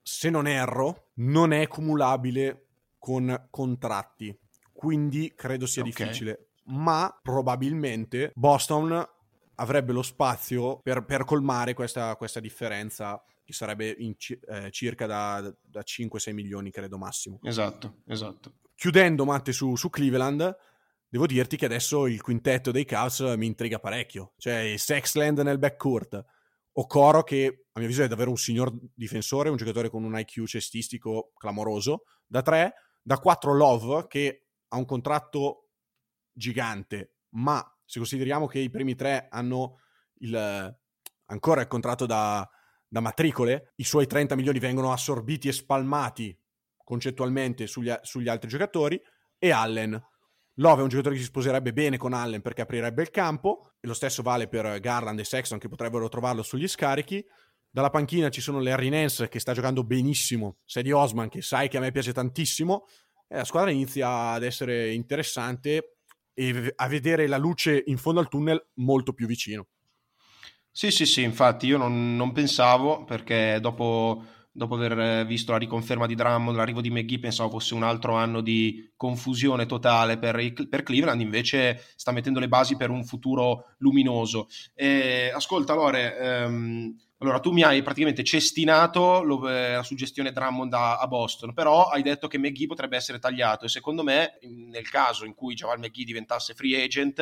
se 0.00 0.30
non 0.30 0.46
erro, 0.46 1.10
non 1.14 1.52
è 1.52 1.66
cumulabile 1.66 2.66
con 2.98 3.48
contratti, 3.50 4.36
quindi 4.72 5.32
credo 5.34 5.66
sia 5.66 5.82
Ok. 5.82 5.88
difficile. 5.88 6.47
Ma 6.68 7.18
probabilmente 7.22 8.32
Boston 8.34 9.06
avrebbe 9.56 9.92
lo 9.92 10.02
spazio 10.02 10.80
per, 10.80 11.04
per 11.04 11.24
colmare 11.24 11.74
questa, 11.74 12.16
questa 12.16 12.40
differenza, 12.40 13.22
che 13.44 13.52
sarebbe 13.52 13.96
ci- 14.16 14.38
eh, 14.46 14.70
circa 14.70 15.06
da, 15.06 15.54
da 15.62 15.80
5-6 15.80 16.32
milioni, 16.32 16.70
credo 16.70 16.98
massimo. 16.98 17.38
Esatto, 17.42 18.02
esatto. 18.06 18.54
Chiudendo, 18.74 19.24
Matte, 19.24 19.52
su, 19.52 19.74
su 19.74 19.90
Cleveland, 19.90 20.56
devo 21.08 21.26
dirti 21.26 21.56
che 21.56 21.64
adesso 21.64 22.06
il 22.06 22.20
quintetto 22.20 22.70
dei 22.70 22.84
Cavs 22.84 23.20
mi 23.36 23.46
intriga 23.46 23.78
parecchio. 23.78 24.34
Cioè, 24.36 24.74
Sexland 24.76 25.38
nel 25.40 25.58
backcourt, 25.58 26.24
Okoro 26.72 27.24
che 27.24 27.46
a 27.72 27.80
mio 27.80 27.88
avviso 27.88 28.04
è 28.04 28.08
davvero 28.08 28.30
un 28.30 28.36
signor 28.36 28.72
difensore, 28.94 29.50
un 29.50 29.56
giocatore 29.56 29.90
con 29.90 30.04
un 30.04 30.16
IQ 30.16 30.44
cestistico 30.46 31.32
clamoroso, 31.36 32.04
da 32.24 32.40
3, 32.40 32.72
da 33.02 33.18
4 33.18 33.52
Love 33.52 34.06
che 34.06 34.46
ha 34.68 34.76
un 34.76 34.84
contratto 34.84 35.67
gigante, 36.38 37.16
ma 37.30 37.62
se 37.84 37.98
consideriamo 37.98 38.46
che 38.46 38.60
i 38.60 38.70
primi 38.70 38.94
tre 38.94 39.26
hanno 39.30 39.80
il, 40.20 40.78
ancora 41.26 41.60
il 41.60 41.66
contratto 41.66 42.06
da, 42.06 42.48
da 42.86 43.00
matricole, 43.00 43.72
i 43.76 43.84
suoi 43.84 44.06
30 44.06 44.36
milioni 44.36 44.58
vengono 44.58 44.92
assorbiti 44.92 45.48
e 45.48 45.52
spalmati 45.52 46.36
concettualmente 46.84 47.66
sugli, 47.66 47.92
sugli 48.02 48.28
altri 48.28 48.48
giocatori, 48.48 49.00
e 49.36 49.50
Allen. 49.50 50.02
Love 50.54 50.80
è 50.80 50.82
un 50.82 50.88
giocatore 50.88 51.14
che 51.14 51.20
si 51.20 51.26
sposerebbe 51.28 51.72
bene 51.72 51.98
con 51.98 52.12
Allen 52.14 52.40
perché 52.40 52.62
aprirebbe 52.62 53.02
il 53.02 53.10
campo, 53.10 53.72
e 53.80 53.86
lo 53.86 53.94
stesso 53.94 54.22
vale 54.22 54.48
per 54.48 54.80
Garland 54.80 55.18
e 55.18 55.24
Sexton 55.24 55.58
che 55.58 55.68
potrebbero 55.68 56.08
trovarlo 56.08 56.42
sugli 56.42 56.66
scarichi. 56.66 57.24
Dalla 57.70 57.90
panchina 57.90 58.30
ci 58.30 58.40
sono 58.40 58.60
Larry 58.60 58.88
Nance 58.88 59.28
che 59.28 59.38
sta 59.38 59.52
giocando 59.52 59.84
benissimo, 59.84 60.58
Sadie 60.64 60.94
Osman 60.94 61.28
che 61.28 61.42
sai 61.42 61.68
che 61.68 61.76
a 61.76 61.80
me 61.80 61.92
piace 61.92 62.12
tantissimo, 62.12 62.86
e 63.28 63.36
la 63.36 63.44
squadra 63.44 63.70
inizia 63.70 64.30
ad 64.30 64.42
essere 64.42 64.92
interessante 64.92 65.97
e 66.38 66.72
a 66.76 66.86
vedere 66.86 67.26
la 67.26 67.36
luce 67.36 67.82
in 67.86 67.98
fondo 67.98 68.20
al 68.20 68.28
tunnel 68.28 68.64
molto 68.74 69.12
più 69.12 69.26
vicino. 69.26 69.66
Sì, 70.70 70.92
sì, 70.92 71.04
sì, 71.04 71.22
infatti 71.22 71.66
io 71.66 71.76
non, 71.76 72.14
non 72.14 72.30
pensavo 72.30 73.02
perché 73.02 73.58
dopo, 73.60 74.24
dopo 74.58 74.74
aver 74.74 75.24
visto 75.24 75.52
la 75.52 75.58
riconferma 75.58 76.06
di 76.06 76.14
Drummond, 76.14 76.56
l'arrivo 76.56 76.82
di 76.82 76.90
McGee, 76.90 77.18
pensavo 77.18 77.48
fosse 77.48 77.74
un 77.74 77.84
altro 77.84 78.14
anno 78.14 78.42
di 78.42 78.92
confusione 78.96 79.64
totale 79.64 80.18
per, 80.18 80.52
per 80.68 80.82
Cleveland, 80.82 81.20
invece 81.20 81.82
sta 81.96 82.12
mettendo 82.12 82.40
le 82.40 82.48
basi 82.48 82.76
per 82.76 82.90
un 82.90 83.04
futuro 83.04 83.74
luminoso. 83.78 84.48
E, 84.74 85.30
ascolta, 85.32 85.74
Lore, 85.74 86.18
ehm, 86.18 86.96
allora 87.18 87.40
tu 87.40 87.50
mi 87.50 87.62
hai 87.62 87.82
praticamente 87.82 88.22
cestinato 88.22 89.22
lo- 89.22 89.48
eh, 89.48 89.74
la 89.74 89.82
suggestione 89.82 90.32
Drummond 90.32 90.72
a, 90.74 90.98
a 90.98 91.06
Boston, 91.06 91.52
però 91.52 91.88
hai 91.88 92.02
detto 92.02 92.28
che 92.28 92.38
McGee 92.38 92.66
potrebbe 92.66 92.96
essere 92.96 93.18
tagliato 93.18 93.64
e 93.64 93.68
secondo 93.68 94.02
me 94.02 94.38
nel 94.42 94.88
caso 94.88 95.24
in 95.24 95.34
cui 95.34 95.54
Javal 95.54 95.78
McGee 95.78 96.04
diventasse 96.04 96.54
free 96.54 96.82
agent 96.82 97.18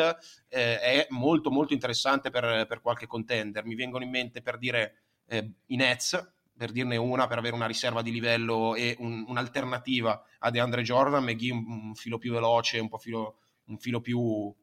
eh, 0.48 0.80
è 0.80 1.06
molto 1.10 1.50
molto 1.50 1.72
interessante 1.72 2.30
per, 2.30 2.66
per 2.66 2.80
qualche 2.80 3.06
contender. 3.06 3.64
Mi 3.64 3.74
vengono 3.74 4.04
in 4.04 4.10
mente 4.10 4.42
per 4.42 4.58
dire 4.58 5.02
eh, 5.28 5.50
i 5.66 5.76
Nets, 5.76 6.34
per 6.56 6.72
dirne 6.72 6.96
una, 6.96 7.26
per 7.26 7.38
avere 7.38 7.54
una 7.54 7.66
riserva 7.66 8.02
di 8.02 8.10
livello 8.10 8.74
e 8.74 8.96
un- 8.98 9.24
un'alternativa 9.28 10.22
a 10.40 10.50
DeAndre 10.50 10.82
Jordan, 10.82 11.24
McGee 11.24 11.52
un, 11.52 11.64
un 11.68 11.94
filo 11.94 12.18
più 12.18 12.32
veloce, 12.32 12.78
un 12.78 12.88
po' 12.88 12.98
filo, 12.98 13.38
un 13.66 13.78
filo 13.78 14.00
più, 14.00 14.54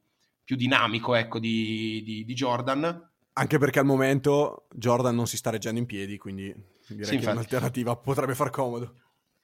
più 0.43 0.55
dinamico 0.55 1.15
ecco, 1.15 1.39
di, 1.39 2.01
di- 2.03 2.25
di 2.25 2.33
Jordan. 2.33 3.09
Anche 3.33 3.57
perché 3.57 3.79
al 3.79 3.85
momento 3.85 4.67
Jordan 4.73 5.15
non 5.15 5.27
si 5.27 5.37
sta 5.37 5.49
reggendo 5.49 5.79
in 5.79 5.85
piedi, 5.85 6.17
quindi 6.17 6.53
direi 6.87 7.03
Sì, 7.05 7.09
che 7.11 7.15
infatti. 7.15 7.31
un'alternativa 7.31 7.95
potrebbe 7.95 8.35
far 8.35 8.49
comodo. 8.49 8.95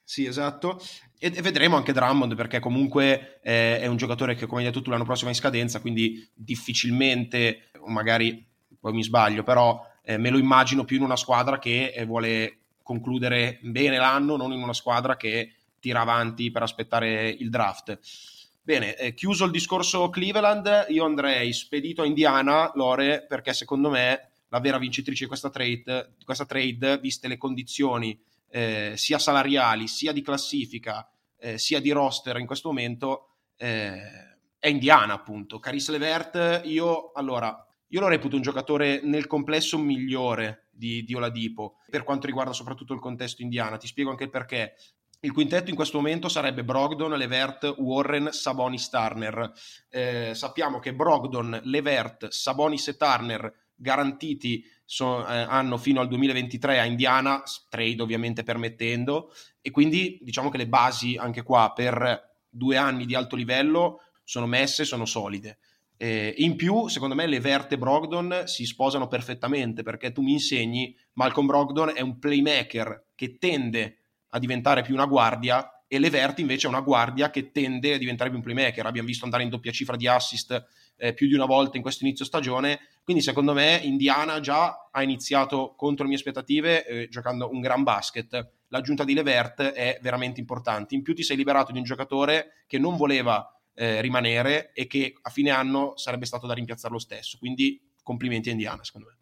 Sì, 0.02 0.26
esatto. 0.26 0.80
E, 1.18 1.32
e 1.34 1.42
vedremo 1.42 1.76
anche 1.76 1.92
Drummond 1.92 2.34
perché 2.34 2.58
comunque 2.58 3.40
eh, 3.42 3.78
è 3.80 3.86
un 3.86 3.96
giocatore 3.96 4.34
che, 4.34 4.46
come 4.46 4.60
hai 4.62 4.66
detto 4.66 4.82
tu, 4.82 4.90
l'anno 4.90 5.04
prossimo 5.04 5.28
è 5.28 5.32
in 5.32 5.38
scadenza, 5.38 5.80
quindi 5.80 6.28
difficilmente, 6.34 7.70
o 7.78 7.88
magari 7.88 8.44
poi 8.78 8.92
mi 8.92 9.02
sbaglio, 9.02 9.42
però 9.42 9.80
eh, 10.10 10.18
me 10.18 10.30
lo 10.30 10.38
immagino 10.38 10.84
più 10.84 10.96
in 10.96 11.04
una 11.04 11.16
squadra 11.16 11.60
che 11.60 11.92
eh, 11.94 12.04
vuole 12.04 12.58
concludere 12.82 13.60
bene 13.62 13.96
l'anno, 13.96 14.36
non 14.36 14.52
in 14.52 14.60
una 14.60 14.72
squadra 14.72 15.16
che 15.16 15.52
tira 15.78 16.00
avanti 16.00 16.50
per 16.50 16.62
aspettare 16.62 17.28
il 17.28 17.48
draft. 17.48 17.96
Bene, 18.60 18.96
eh, 18.96 19.14
chiuso 19.14 19.44
il 19.44 19.52
discorso 19.52 20.10
Cleveland, 20.10 20.86
io 20.88 21.04
andrei 21.04 21.52
spedito 21.52 22.02
a 22.02 22.06
Indiana, 22.06 22.72
Lore, 22.74 23.24
perché 23.26 23.52
secondo 23.52 23.88
me 23.88 24.30
la 24.48 24.58
vera 24.58 24.78
vincitrice 24.78 25.22
di 25.22 25.28
questa 25.28 25.48
trade, 25.48 26.14
questa 26.24 26.44
trade 26.44 26.98
viste 26.98 27.28
le 27.28 27.38
condizioni 27.38 28.20
eh, 28.48 28.94
sia 28.96 29.18
salariali, 29.20 29.86
sia 29.86 30.12
di 30.12 30.22
classifica, 30.22 31.08
eh, 31.38 31.56
sia 31.56 31.80
di 31.80 31.92
roster 31.92 32.36
in 32.38 32.46
questo 32.46 32.68
momento, 32.68 33.28
eh, 33.56 34.28
è 34.58 34.66
Indiana, 34.66 35.14
appunto. 35.14 35.60
Caris 35.60 35.88
Levert, 35.88 36.62
io 36.64 37.12
allora, 37.12 37.64
io 37.90 38.00
lo 38.00 38.08
reputo 38.08 38.36
un 38.36 38.42
giocatore 38.42 39.00
nel 39.02 39.26
complesso 39.26 39.78
migliore 39.78 40.68
di, 40.70 41.02
di 41.04 41.14
Oladipo, 41.14 41.76
per 41.90 42.04
quanto 42.04 42.26
riguarda 42.26 42.52
soprattutto 42.52 42.94
il 42.94 43.00
contesto 43.00 43.42
indiana. 43.42 43.76
Ti 43.76 43.86
spiego 43.86 44.10
anche 44.10 44.24
il 44.24 44.30
perché. 44.30 44.74
Il 45.22 45.32
quintetto 45.32 45.68
in 45.68 45.76
questo 45.76 45.98
momento 45.98 46.28
sarebbe 46.28 46.64
Brogdon, 46.64 47.12
Levert, 47.12 47.74
Warren, 47.76 48.32
Sabonis, 48.32 48.88
Turner. 48.88 49.52
Eh, 49.90 50.30
sappiamo 50.34 50.78
che 50.78 50.94
Brogdon, 50.94 51.60
Levert, 51.64 52.28
Sabonis 52.28 52.88
e 52.88 52.96
Turner 52.96 53.52
garantiti 53.74 54.64
so- 54.84 55.26
eh, 55.26 55.40
hanno 55.40 55.76
fino 55.76 56.00
al 56.00 56.08
2023 56.08 56.78
a 56.78 56.84
Indiana, 56.84 57.42
trade 57.68 58.00
ovviamente 58.00 58.44
permettendo, 58.44 59.32
e 59.60 59.70
quindi 59.70 60.18
diciamo 60.22 60.48
che 60.48 60.58
le 60.58 60.68
basi 60.68 61.16
anche 61.16 61.42
qua 61.42 61.72
per 61.74 62.38
due 62.48 62.76
anni 62.76 63.04
di 63.04 63.14
alto 63.14 63.36
livello 63.36 64.02
sono 64.24 64.46
messe, 64.46 64.84
sono 64.84 65.04
solide. 65.06 65.58
Eh, 66.02 66.32
in 66.38 66.56
più, 66.56 66.88
secondo 66.88 67.14
me, 67.14 67.26
Levert 67.26 67.70
e 67.72 67.76
Brogdon 67.76 68.44
si 68.46 68.64
sposano 68.64 69.06
perfettamente 69.06 69.82
perché 69.82 70.12
tu 70.12 70.22
mi 70.22 70.32
insegni 70.32 70.96
Malcolm 71.12 71.46
Brogdon 71.46 71.92
è 71.94 72.00
un 72.00 72.18
playmaker 72.18 73.08
che 73.14 73.36
tende 73.36 73.98
a 74.30 74.38
diventare 74.38 74.80
più 74.80 74.94
una 74.94 75.04
guardia 75.04 75.84
e 75.86 75.98
Levert 75.98 76.38
invece 76.38 76.66
è 76.68 76.70
una 76.70 76.80
guardia 76.80 77.28
che 77.28 77.50
tende 77.50 77.92
a 77.92 77.98
diventare 77.98 78.30
più 78.30 78.38
un 78.38 78.44
playmaker. 78.44 78.86
Abbiamo 78.86 79.08
visto 79.08 79.26
andare 79.26 79.42
in 79.42 79.50
doppia 79.50 79.72
cifra 79.72 79.96
di 79.96 80.06
assist 80.06 80.68
eh, 80.96 81.12
più 81.12 81.28
di 81.28 81.34
una 81.34 81.44
volta 81.44 81.76
in 81.76 81.82
questo 81.82 82.04
inizio 82.04 82.24
stagione. 82.24 82.80
Quindi, 83.04 83.22
secondo 83.22 83.52
me, 83.52 83.78
Indiana 83.82 84.40
già 84.40 84.88
ha 84.90 85.02
iniziato 85.02 85.74
contro 85.76 86.04
le 86.04 86.08
mie 86.08 86.18
aspettative 86.18 86.86
eh, 86.86 87.08
giocando 87.10 87.50
un 87.50 87.60
gran 87.60 87.82
basket. 87.82 88.52
L'aggiunta 88.68 89.04
di 89.04 89.12
Levert 89.12 89.60
è 89.60 89.98
veramente 90.00 90.40
importante. 90.40 90.94
In 90.94 91.02
più, 91.02 91.14
ti 91.14 91.22
sei 91.22 91.36
liberato 91.36 91.72
di 91.72 91.78
un 91.78 91.84
giocatore 91.84 92.64
che 92.66 92.78
non 92.78 92.96
voleva 92.96 93.59
eh, 93.74 94.00
rimanere 94.00 94.72
e 94.72 94.86
che 94.86 95.14
a 95.20 95.30
fine 95.30 95.50
anno 95.50 95.96
sarebbe 95.96 96.26
stato 96.26 96.46
da 96.46 96.54
rimpiazzare 96.54 96.92
lo 96.92 96.98
stesso. 96.98 97.38
Quindi, 97.38 97.80
complimenti 98.02 98.48
a 98.48 98.52
Indiana, 98.52 98.84
secondo 98.84 99.08
me. 99.08 99.16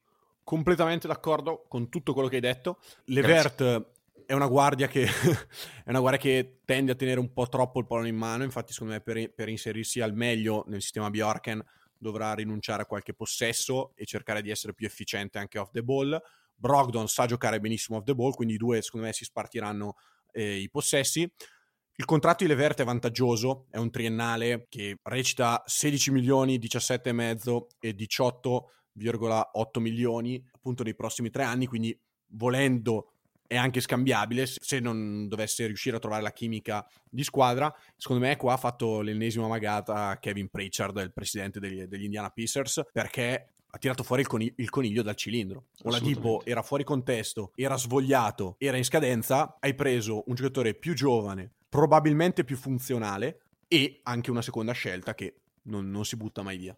Completamente 0.44 1.06
d'accordo 1.06 1.66
con 1.68 1.88
tutto 1.88 2.12
quello 2.12 2.28
che 2.28 2.36
hai 2.36 2.40
detto. 2.40 2.78
Levert 3.04 3.96
è 4.28 4.34
una 4.34 4.46
guardia 4.46 4.88
che 4.88 5.04
è 5.84 5.88
una 5.88 6.00
guardia 6.00 6.20
che 6.20 6.60
tende 6.64 6.92
a 6.92 6.94
tenere 6.94 7.18
un 7.18 7.32
po' 7.32 7.48
troppo 7.48 7.80
il 7.80 7.86
pallone 7.86 8.08
in 8.08 8.16
mano, 8.16 8.44
infatti 8.44 8.72
secondo 8.72 8.92
me 8.92 9.00
per, 9.00 9.32
per 9.32 9.48
inserirsi 9.48 10.00
al 10.00 10.14
meglio 10.14 10.64
nel 10.68 10.82
sistema 10.82 11.08
Bjorken 11.08 11.64
dovrà 11.96 12.34
rinunciare 12.34 12.82
a 12.82 12.86
qualche 12.86 13.14
possesso 13.14 13.92
e 13.94 14.04
cercare 14.04 14.42
di 14.42 14.50
essere 14.50 14.74
più 14.74 14.86
efficiente 14.86 15.38
anche 15.38 15.58
off 15.58 15.70
the 15.70 15.82
ball. 15.82 16.20
Brogdon 16.54 17.08
sa 17.08 17.24
giocare 17.24 17.58
benissimo 17.58 17.98
off 17.98 18.04
the 18.04 18.14
ball, 18.14 18.32
quindi 18.32 18.54
i 18.54 18.58
due 18.58 18.82
secondo 18.82 19.06
me 19.06 19.12
si 19.12 19.24
spartiranno 19.24 19.96
eh, 20.32 20.56
i 20.56 20.68
possessi. 20.68 21.30
Il 22.00 22.04
contratto 22.04 22.44
di 22.44 22.48
Levert 22.50 22.80
è 22.80 22.84
vantaggioso, 22.84 23.66
è 23.70 23.76
un 23.76 23.90
triennale 23.90 24.66
che 24.68 25.00
recita 25.02 25.64
16 25.66 26.12
milioni, 26.12 26.56
17,5 26.56 27.66
e 27.80 27.90
18,8 27.90 29.80
milioni 29.80 30.40
appunto 30.52 30.84
nei 30.84 30.94
prossimi 30.94 31.28
tre 31.30 31.42
anni, 31.42 31.66
quindi 31.66 32.00
volendo 32.34 33.14
è 33.48 33.56
anche 33.56 33.80
scambiabile 33.80 34.46
se 34.46 34.78
non 34.78 35.26
dovesse 35.26 35.66
riuscire 35.66 35.96
a 35.96 35.98
trovare 35.98 36.22
la 36.22 36.30
chimica 36.30 36.86
di 37.02 37.24
squadra. 37.24 37.74
Secondo 37.96 38.24
me 38.24 38.36
qua 38.36 38.52
ha 38.52 38.58
fatto 38.58 39.00
l'ennesima 39.00 39.48
magata 39.48 40.16
Kevin 40.20 40.50
Pritchard, 40.50 40.98
il 40.98 41.12
presidente 41.12 41.58
degli, 41.58 41.82
degli 41.82 42.04
Indiana 42.04 42.30
Pacers, 42.30 42.82
perché 42.92 43.54
ha 43.70 43.78
tirato 43.78 44.04
fuori 44.04 44.22
il, 44.22 44.28
coni- 44.28 44.52
il 44.58 44.70
coniglio 44.70 45.02
dal 45.02 45.16
cilindro. 45.16 45.64
Oladipo 45.82 46.42
era 46.44 46.62
fuori 46.62 46.84
contesto, 46.84 47.50
era 47.56 47.76
svogliato, 47.76 48.54
era 48.58 48.76
in 48.76 48.84
scadenza, 48.84 49.56
hai 49.58 49.74
preso 49.74 50.22
un 50.28 50.36
giocatore 50.36 50.74
più 50.74 50.94
giovane, 50.94 51.54
probabilmente 51.68 52.44
più 52.44 52.56
funzionale 52.56 53.40
e 53.68 54.00
anche 54.04 54.30
una 54.30 54.42
seconda 54.42 54.72
scelta 54.72 55.14
che 55.14 55.40
non, 55.64 55.90
non 55.90 56.04
si 56.04 56.16
butta 56.16 56.42
mai 56.42 56.56
via. 56.56 56.76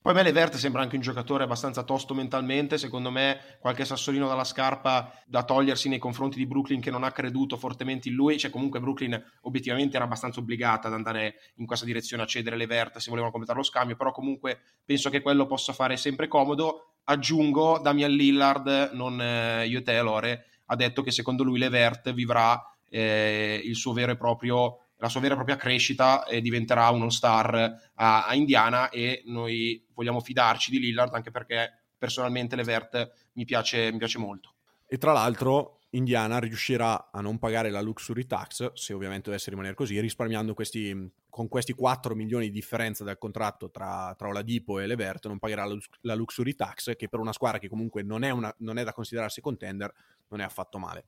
Poi 0.00 0.12
a 0.12 0.14
me 0.14 0.22
Levert 0.22 0.54
sembra 0.54 0.82
anche 0.82 0.94
un 0.94 1.02
giocatore 1.02 1.42
abbastanza 1.42 1.82
tosto 1.82 2.14
mentalmente, 2.14 2.78
secondo 2.78 3.10
me 3.10 3.56
qualche 3.58 3.84
sassolino 3.84 4.28
dalla 4.28 4.44
scarpa 4.44 5.12
da 5.26 5.42
togliersi 5.42 5.88
nei 5.88 5.98
confronti 5.98 6.38
di 6.38 6.46
Brooklyn 6.46 6.80
che 6.80 6.92
non 6.92 7.02
ha 7.02 7.10
creduto 7.10 7.56
fortemente 7.56 8.08
in 8.08 8.14
lui, 8.14 8.38
cioè 8.38 8.50
comunque 8.50 8.78
Brooklyn 8.78 9.20
obiettivamente 9.42 9.96
era 9.96 10.04
abbastanza 10.04 10.38
obbligata 10.38 10.86
ad 10.86 10.94
andare 10.94 11.34
in 11.56 11.66
questa 11.66 11.84
direzione 11.84 12.22
a 12.22 12.26
cedere 12.26 12.56
Levert 12.56 12.98
se 12.98 13.08
volevano 13.08 13.32
completare 13.32 13.58
lo 13.58 13.64
scambio, 13.64 13.96
però 13.96 14.12
comunque 14.12 14.60
penso 14.84 15.10
che 15.10 15.20
quello 15.20 15.46
possa 15.46 15.72
fare 15.72 15.96
sempre 15.96 16.28
comodo. 16.28 16.94
Aggiungo 17.04 17.80
Damian 17.80 18.12
Lillard, 18.12 18.90
non 18.92 19.20
eh, 19.20 19.66
io 19.66 19.78
e 19.78 19.82
te 19.82 20.00
Lore, 20.00 20.44
ha 20.66 20.76
detto 20.76 21.02
che 21.02 21.10
secondo 21.10 21.42
lui 21.42 21.58
Levert 21.58 22.12
vivrà 22.12 22.62
eh, 22.88 23.60
il 23.64 23.76
suo 23.76 23.92
vero 23.92 24.12
e 24.12 24.16
proprio 24.16 24.80
la 24.98 25.08
sua 25.08 25.20
vera 25.20 25.34
e 25.34 25.36
propria 25.36 25.56
crescita 25.56 26.24
e 26.24 26.40
diventerà 26.40 26.88
uno 26.90 27.08
star 27.10 27.90
a, 27.94 28.26
a, 28.26 28.34
Indiana 28.34 28.88
e 28.88 29.22
noi 29.26 29.84
vogliamo 29.94 30.20
fidarci 30.20 30.70
di 30.70 30.80
Lillard 30.80 31.14
anche 31.14 31.30
perché 31.30 31.72
personalmente 31.96 32.56
Levert 32.56 33.28
mi 33.34 33.44
piace, 33.44 33.92
mi 33.92 33.98
piace 33.98 34.18
molto. 34.18 34.54
E 34.86 34.98
tra 34.98 35.12
l'altro 35.12 35.78
Indiana 35.90 36.38
riuscirà 36.38 37.10
a 37.10 37.20
non 37.20 37.38
pagare 37.38 37.70
la 37.70 37.80
luxury 37.80 38.26
tax, 38.26 38.72
se 38.74 38.92
ovviamente 38.92 39.30
dovesse 39.30 39.50
rimanere 39.50 39.74
così, 39.74 39.98
risparmiando 40.00 40.52
questi, 40.52 41.10
con 41.30 41.48
questi 41.48 41.72
4 41.72 42.14
milioni 42.14 42.46
di 42.46 42.52
differenza 42.52 43.04
del 43.04 43.16
contratto 43.16 43.70
tra, 43.70 44.14
tra 44.16 44.28
Oladipo 44.28 44.80
e 44.80 44.86
Levert, 44.86 45.26
non 45.28 45.38
pagherà 45.38 45.64
la, 45.64 45.76
la, 46.02 46.14
luxury 46.14 46.54
tax, 46.54 46.94
che 46.96 47.08
per 47.08 47.20
una 47.20 47.32
squadra 47.32 47.58
che 47.58 47.68
comunque 47.68 48.02
non 48.02 48.22
è, 48.22 48.30
una, 48.30 48.54
non 48.58 48.78
è 48.78 48.84
da 48.84 48.92
considerarsi 48.92 49.40
contender, 49.40 49.92
non 50.28 50.40
è 50.40 50.44
affatto 50.44 50.78
male. 50.78 51.04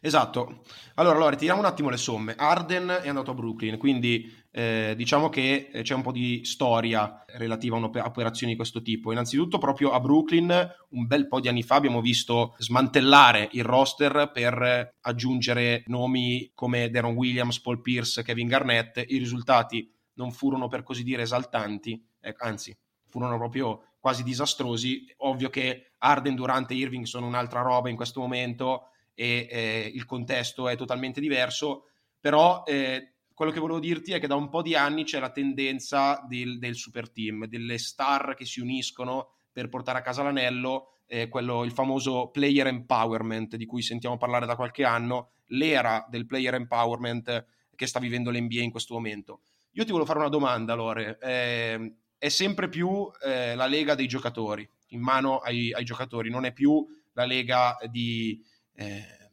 Esatto. 0.00 0.62
Allora, 0.94 1.16
allora, 1.16 1.36
tiriamo 1.36 1.60
un 1.60 1.66
attimo 1.66 1.90
le 1.90 1.96
somme. 1.96 2.34
Arden 2.36 3.00
è 3.02 3.08
andato 3.08 3.32
a 3.32 3.34
Brooklyn, 3.34 3.76
quindi 3.78 4.32
eh, 4.50 4.94
diciamo 4.96 5.28
che 5.28 5.70
eh, 5.72 5.82
c'è 5.82 5.94
un 5.94 6.02
po' 6.02 6.12
di 6.12 6.44
storia 6.44 7.24
relativa 7.26 7.76
a 7.76 8.06
operazioni 8.06 8.52
di 8.52 8.58
questo 8.58 8.82
tipo. 8.82 9.12
Innanzitutto, 9.12 9.58
proprio 9.58 9.92
a 9.92 10.00
Brooklyn, 10.00 10.48
un 10.90 11.06
bel 11.06 11.28
po' 11.28 11.40
di 11.40 11.48
anni 11.48 11.62
fa, 11.62 11.76
abbiamo 11.76 12.00
visto 12.00 12.54
smantellare 12.58 13.48
il 13.52 13.64
roster 13.64 14.30
per 14.32 14.96
aggiungere 15.00 15.82
nomi 15.86 16.50
come 16.54 16.90
Deron 16.90 17.14
Williams, 17.14 17.60
Paul 17.60 17.80
Pierce, 17.80 18.22
Kevin 18.22 18.48
Garnett. 18.48 19.04
I 19.06 19.18
risultati 19.18 19.92
non 20.14 20.32
furono 20.32 20.68
per 20.68 20.82
così 20.82 21.02
dire 21.02 21.22
esaltanti, 21.22 22.04
eh, 22.20 22.34
anzi, 22.38 22.76
furono 23.08 23.36
proprio 23.36 23.82
quasi 24.00 24.22
disastrosi. 24.22 25.04
Ovvio 25.18 25.50
che 25.50 25.92
Arden, 25.98 26.34
Durante 26.34 26.74
e 26.74 26.78
Irving 26.78 27.04
sono 27.04 27.26
un'altra 27.26 27.62
roba 27.62 27.88
in 27.88 27.96
questo 27.96 28.20
momento 28.20 28.90
e 29.20 29.48
eh, 29.50 29.90
il 29.92 30.04
contesto 30.04 30.68
è 30.68 30.76
totalmente 30.76 31.20
diverso, 31.20 31.86
però 32.20 32.62
eh, 32.64 33.14
quello 33.34 33.50
che 33.50 33.58
volevo 33.58 33.80
dirti 33.80 34.12
è 34.12 34.20
che 34.20 34.28
da 34.28 34.36
un 34.36 34.48
po' 34.48 34.62
di 34.62 34.76
anni 34.76 35.02
c'è 35.02 35.18
la 35.18 35.32
tendenza 35.32 36.24
del, 36.28 36.60
del 36.60 36.76
super 36.76 37.10
team, 37.10 37.46
delle 37.46 37.78
star 37.78 38.36
che 38.36 38.44
si 38.44 38.60
uniscono 38.60 39.30
per 39.50 39.68
portare 39.68 39.98
a 39.98 40.02
casa 40.02 40.22
l'anello, 40.22 40.98
eh, 41.08 41.26
quello, 41.26 41.64
il 41.64 41.72
famoso 41.72 42.28
player 42.28 42.68
empowerment 42.68 43.56
di 43.56 43.66
cui 43.66 43.82
sentiamo 43.82 44.16
parlare 44.18 44.46
da 44.46 44.54
qualche 44.54 44.84
anno, 44.84 45.30
l'era 45.46 46.06
del 46.08 46.26
player 46.26 46.54
empowerment 46.54 47.46
che 47.74 47.86
sta 47.88 47.98
vivendo 47.98 48.30
l'NBA 48.30 48.60
in 48.60 48.70
questo 48.70 48.94
momento. 48.94 49.40
Io 49.72 49.82
ti 49.82 49.90
volevo 49.90 50.06
fare 50.06 50.20
una 50.20 50.28
domanda, 50.28 50.74
Lore. 50.74 51.18
Eh, 51.20 51.94
è 52.16 52.28
sempre 52.28 52.68
più 52.68 53.10
eh, 53.24 53.56
la 53.56 53.66
lega 53.66 53.96
dei 53.96 54.06
giocatori, 54.06 54.68
in 54.90 55.00
mano 55.00 55.38
ai, 55.38 55.72
ai, 55.72 55.84
giocatori, 55.84 56.30
non 56.30 56.44
è 56.44 56.52
più 56.52 56.86
la 57.14 57.24
lega 57.24 57.76
di, 57.90 58.40
eh, 58.78 59.30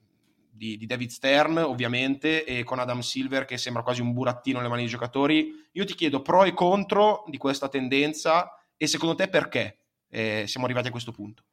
di, 0.50 0.76
di, 0.78 0.86
David 0.88 1.10
Stern, 1.10 1.58
ovviamente, 1.58 2.46
e 2.46 2.64
con 2.64 2.80
Adam 2.80 3.02
Silver 3.02 3.46
che 3.46 3.58
sembra 3.58 3.84
quasi 3.84 4.02
un 4.02 4.12
burattino 4.12 4.58
nelle 4.58 4.70
mani 4.70 4.82
dei 4.82 4.90
giocatori. 4.90 5.52
Io 5.74 5.86
ti 5.86 5.94
chiedo 5.94 6.22
pro 6.22 6.44
e 6.44 6.54
contro 6.54 7.24
di 7.28 7.38
questa 7.38 7.70
tendenza 7.70 8.50
e 8.76 8.88
secondo 8.88 9.16
te 9.16 9.30
perché 9.30 9.78
eh, 10.10 10.46
siamo 10.48 10.66
arrivati 10.66 10.88
a 10.88 10.92
questo 10.92 11.12
punto? 11.12 11.44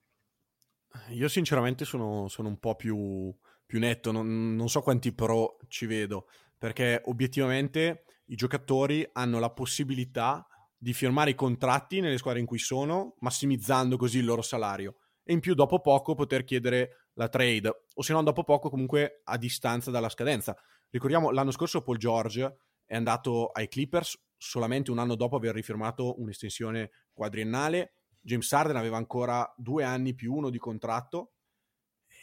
Io 1.10 1.28
sinceramente 1.28 1.84
sono, 1.84 2.28
sono 2.28 2.48
un 2.48 2.58
po' 2.58 2.76
più, 2.76 3.34
più 3.66 3.78
netto, 3.78 4.10
non, 4.10 4.54
non 4.56 4.68
so 4.68 4.80
quanti 4.80 5.12
pro 5.12 5.58
ci 5.68 5.86
vedo, 5.86 6.28
perché 6.56 7.02
obiettivamente 7.06 8.04
i 8.26 8.36
giocatori 8.36 9.06
hanno 9.12 9.38
la 9.38 9.50
possibilità 9.50 10.46
di 10.76 10.92
firmare 10.92 11.30
i 11.30 11.34
contratti 11.34 12.00
nelle 12.00 12.18
squadre 12.18 12.40
in 12.40 12.46
cui 12.46 12.58
sono, 12.58 13.16
massimizzando 13.20 13.96
così 13.96 14.18
il 14.18 14.24
loro 14.24 14.42
salario 14.42 14.96
e 15.24 15.32
in 15.32 15.40
più 15.40 15.54
dopo 15.54 15.80
poco 15.80 16.14
poter 16.14 16.44
chiedere 16.44 17.01
la 17.14 17.28
trade 17.28 17.84
o 17.94 18.02
se 18.02 18.12
no 18.12 18.22
dopo 18.22 18.44
poco 18.44 18.70
comunque 18.70 19.20
a 19.24 19.36
distanza 19.36 19.90
dalla 19.90 20.08
scadenza. 20.08 20.56
Ricordiamo 20.90 21.30
l'anno 21.30 21.50
scorso 21.50 21.82
Paul 21.82 21.98
George 21.98 22.56
è 22.84 22.96
andato 22.96 23.48
ai 23.48 23.68
Clippers 23.68 24.20
solamente 24.36 24.90
un 24.90 24.98
anno 24.98 25.14
dopo 25.14 25.36
aver 25.36 25.54
rifirmato 25.54 26.20
un'estensione 26.20 26.90
quadriennale. 27.12 27.94
James 28.20 28.52
Harden 28.52 28.76
aveva 28.76 28.96
ancora 28.96 29.52
due 29.56 29.84
anni 29.84 30.14
più 30.14 30.34
uno 30.34 30.50
di 30.50 30.58
contratto 30.58 31.32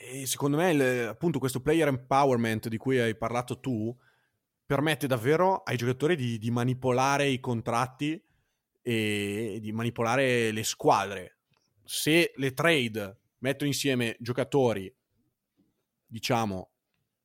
e 0.02 0.26
secondo 0.26 0.58
me 0.58 0.72
il, 0.72 1.08
appunto 1.08 1.40
questo 1.40 1.62
player 1.62 1.88
empowerment 1.88 2.68
di 2.68 2.78
cui 2.78 3.00
hai 3.00 3.18
parlato 3.18 3.60
tu 3.60 3.96
permette 4.66 5.08
davvero 5.08 5.64
ai 5.64 5.78
giocatori 5.78 6.16
di, 6.16 6.38
di 6.38 6.52
manipolare 6.52 7.28
i 7.28 7.40
contratti 7.40 8.24
e 8.82 9.58
di 9.60 9.72
manipolare 9.72 10.52
le 10.52 10.64
squadre 10.64 11.40
se 11.84 12.34
le 12.36 12.54
trade 12.54 13.18
mettono 13.40 13.70
insieme 13.70 14.16
giocatori, 14.20 14.94
diciamo, 16.06 16.72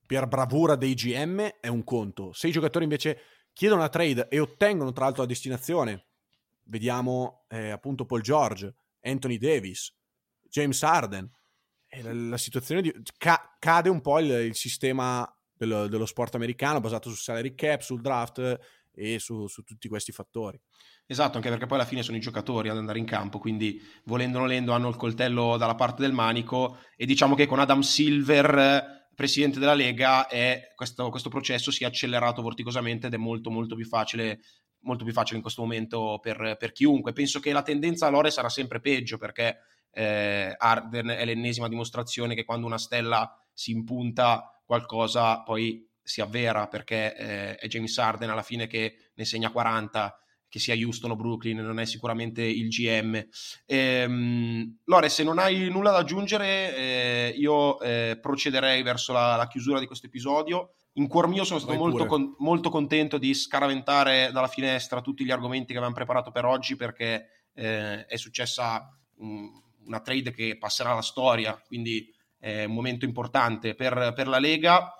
per 0.06 0.26
bravura 0.26 0.76
dei 0.76 0.94
GM 0.94 1.40
è 1.60 1.68
un 1.68 1.84
conto. 1.84 2.32
Se 2.32 2.48
i 2.48 2.52
giocatori 2.52 2.84
invece 2.84 3.20
chiedono 3.52 3.80
la 3.80 3.88
trade 3.88 4.28
e 4.28 4.38
ottengono 4.38 4.92
tra 4.92 5.04
l'altro 5.04 5.22
la 5.22 5.28
destinazione, 5.28 6.06
vediamo 6.64 7.44
eh, 7.48 7.70
appunto 7.70 8.04
Paul 8.04 8.20
George, 8.20 8.74
Anthony 9.00 9.38
Davis, 9.38 9.94
James 10.48 10.82
Harden, 10.82 11.30
la, 12.02 12.12
la, 12.12 12.36
situazione 12.36 12.82
di, 12.82 12.92
ca, 13.16 13.56
cade 13.58 13.88
un 13.88 14.00
po' 14.00 14.18
il, 14.18 14.30
il 14.30 14.54
sistema 14.54 15.28
dello, 15.52 15.86
dello, 15.86 16.06
sport 16.06 16.34
americano 16.34 16.80
basato 16.80 17.08
sul 17.08 17.18
salary 17.18 17.54
cap, 17.54 17.80
sul 17.80 18.00
draft 18.00 18.58
e 18.92 19.18
su, 19.18 19.46
su 19.46 19.62
tutti 19.62 19.88
questi 19.88 20.12
fattori. 20.12 20.60
Esatto, 21.06 21.36
anche 21.36 21.50
perché 21.50 21.66
poi 21.66 21.76
alla 21.78 21.86
fine 21.86 22.02
sono 22.02 22.16
i 22.16 22.20
giocatori 22.20 22.70
ad 22.70 22.78
andare 22.78 22.98
in 22.98 23.04
campo, 23.04 23.38
quindi 23.38 23.78
volendo 24.04 24.38
o 24.38 24.40
nolendo 24.40 24.72
hanno 24.72 24.88
il 24.88 24.96
coltello 24.96 25.58
dalla 25.58 25.74
parte 25.74 26.00
del 26.00 26.12
manico 26.12 26.78
e 26.96 27.04
diciamo 27.04 27.34
che 27.34 27.44
con 27.46 27.58
Adam 27.58 27.80
Silver, 27.80 29.10
presidente 29.14 29.58
della 29.58 29.74
Lega, 29.74 30.26
questo, 30.74 31.10
questo, 31.10 31.28
processo 31.28 31.70
si 31.70 31.84
è 31.84 31.86
accelerato 31.86 32.40
vorticosamente 32.40 33.08
ed 33.08 33.14
è 33.14 33.18
molto 33.18 33.50
molto 33.50 33.74
più 33.74 33.84
facile, 33.84 34.40
molto 34.80 35.04
più 35.04 35.12
facile 35.12 35.36
in 35.36 35.42
questo 35.42 35.60
momento 35.60 36.18
per, 36.22 36.56
per 36.58 36.72
chiunque. 36.72 37.12
Penso 37.12 37.38
che 37.38 37.52
la 37.52 37.62
tendenza 37.62 38.06
a 38.06 38.30
sarà 38.30 38.48
sempre 38.48 38.80
peggio 38.80 39.18
perché 39.18 39.58
eh, 39.90 40.54
Arden 40.56 41.08
è 41.08 41.24
l'ennesima 41.26 41.68
dimostrazione 41.68 42.34
che 42.34 42.44
quando 42.44 42.66
una 42.66 42.78
stella 42.78 43.30
si 43.52 43.72
impunta 43.72 44.58
qualcosa 44.64 45.42
poi 45.42 45.86
si 46.02 46.22
avvera 46.22 46.66
perché 46.66 47.14
eh, 47.14 47.54
è 47.56 47.66
James 47.66 47.96
Arden 47.98 48.30
alla 48.30 48.42
fine 48.42 48.66
che 48.66 49.10
ne 49.14 49.24
segna 49.26 49.50
40 49.50 50.18
che 50.54 50.60
sia 50.60 50.76
Houston 50.76 51.10
o 51.10 51.16
Brooklyn, 51.16 51.56
non 51.56 51.80
è 51.80 51.84
sicuramente 51.84 52.40
il 52.40 52.68
GM. 52.68 53.20
Ehm, 53.66 54.76
Lore, 54.84 55.08
se 55.08 55.24
non 55.24 55.40
hai 55.40 55.68
nulla 55.68 55.90
da 55.90 55.98
aggiungere, 55.98 56.76
eh, 56.76 57.34
io 57.36 57.80
eh, 57.80 58.16
procederei 58.22 58.84
verso 58.84 59.12
la, 59.12 59.34
la, 59.34 59.48
chiusura 59.48 59.80
di 59.80 59.86
questo 59.86 60.06
episodio. 60.06 60.74
In 60.92 61.08
cuor 61.08 61.26
mio 61.26 61.42
sono 61.42 61.58
stato 61.58 61.76
molto, 61.76 62.06
con, 62.06 62.36
molto, 62.38 62.70
contento 62.70 63.18
di 63.18 63.34
scaraventare 63.34 64.30
dalla 64.32 64.46
finestra 64.46 65.00
tutti 65.00 65.24
gli 65.24 65.32
argomenti 65.32 65.72
che 65.72 65.78
avevamo 65.78 65.96
preparato 65.96 66.30
per 66.30 66.44
oggi 66.44 66.76
perché 66.76 67.48
eh, 67.52 68.06
è 68.06 68.16
successa 68.16 68.96
um, 69.16 69.60
una 69.86 69.98
trade 69.98 70.30
che 70.30 70.56
passerà 70.56 70.92
alla 70.92 71.02
storia, 71.02 71.60
quindi 71.66 72.14
è 72.38 72.62
un 72.62 72.74
momento 72.74 73.04
importante 73.04 73.74
per, 73.74 74.12
per 74.14 74.28
la 74.28 74.38
Lega. 74.38 74.94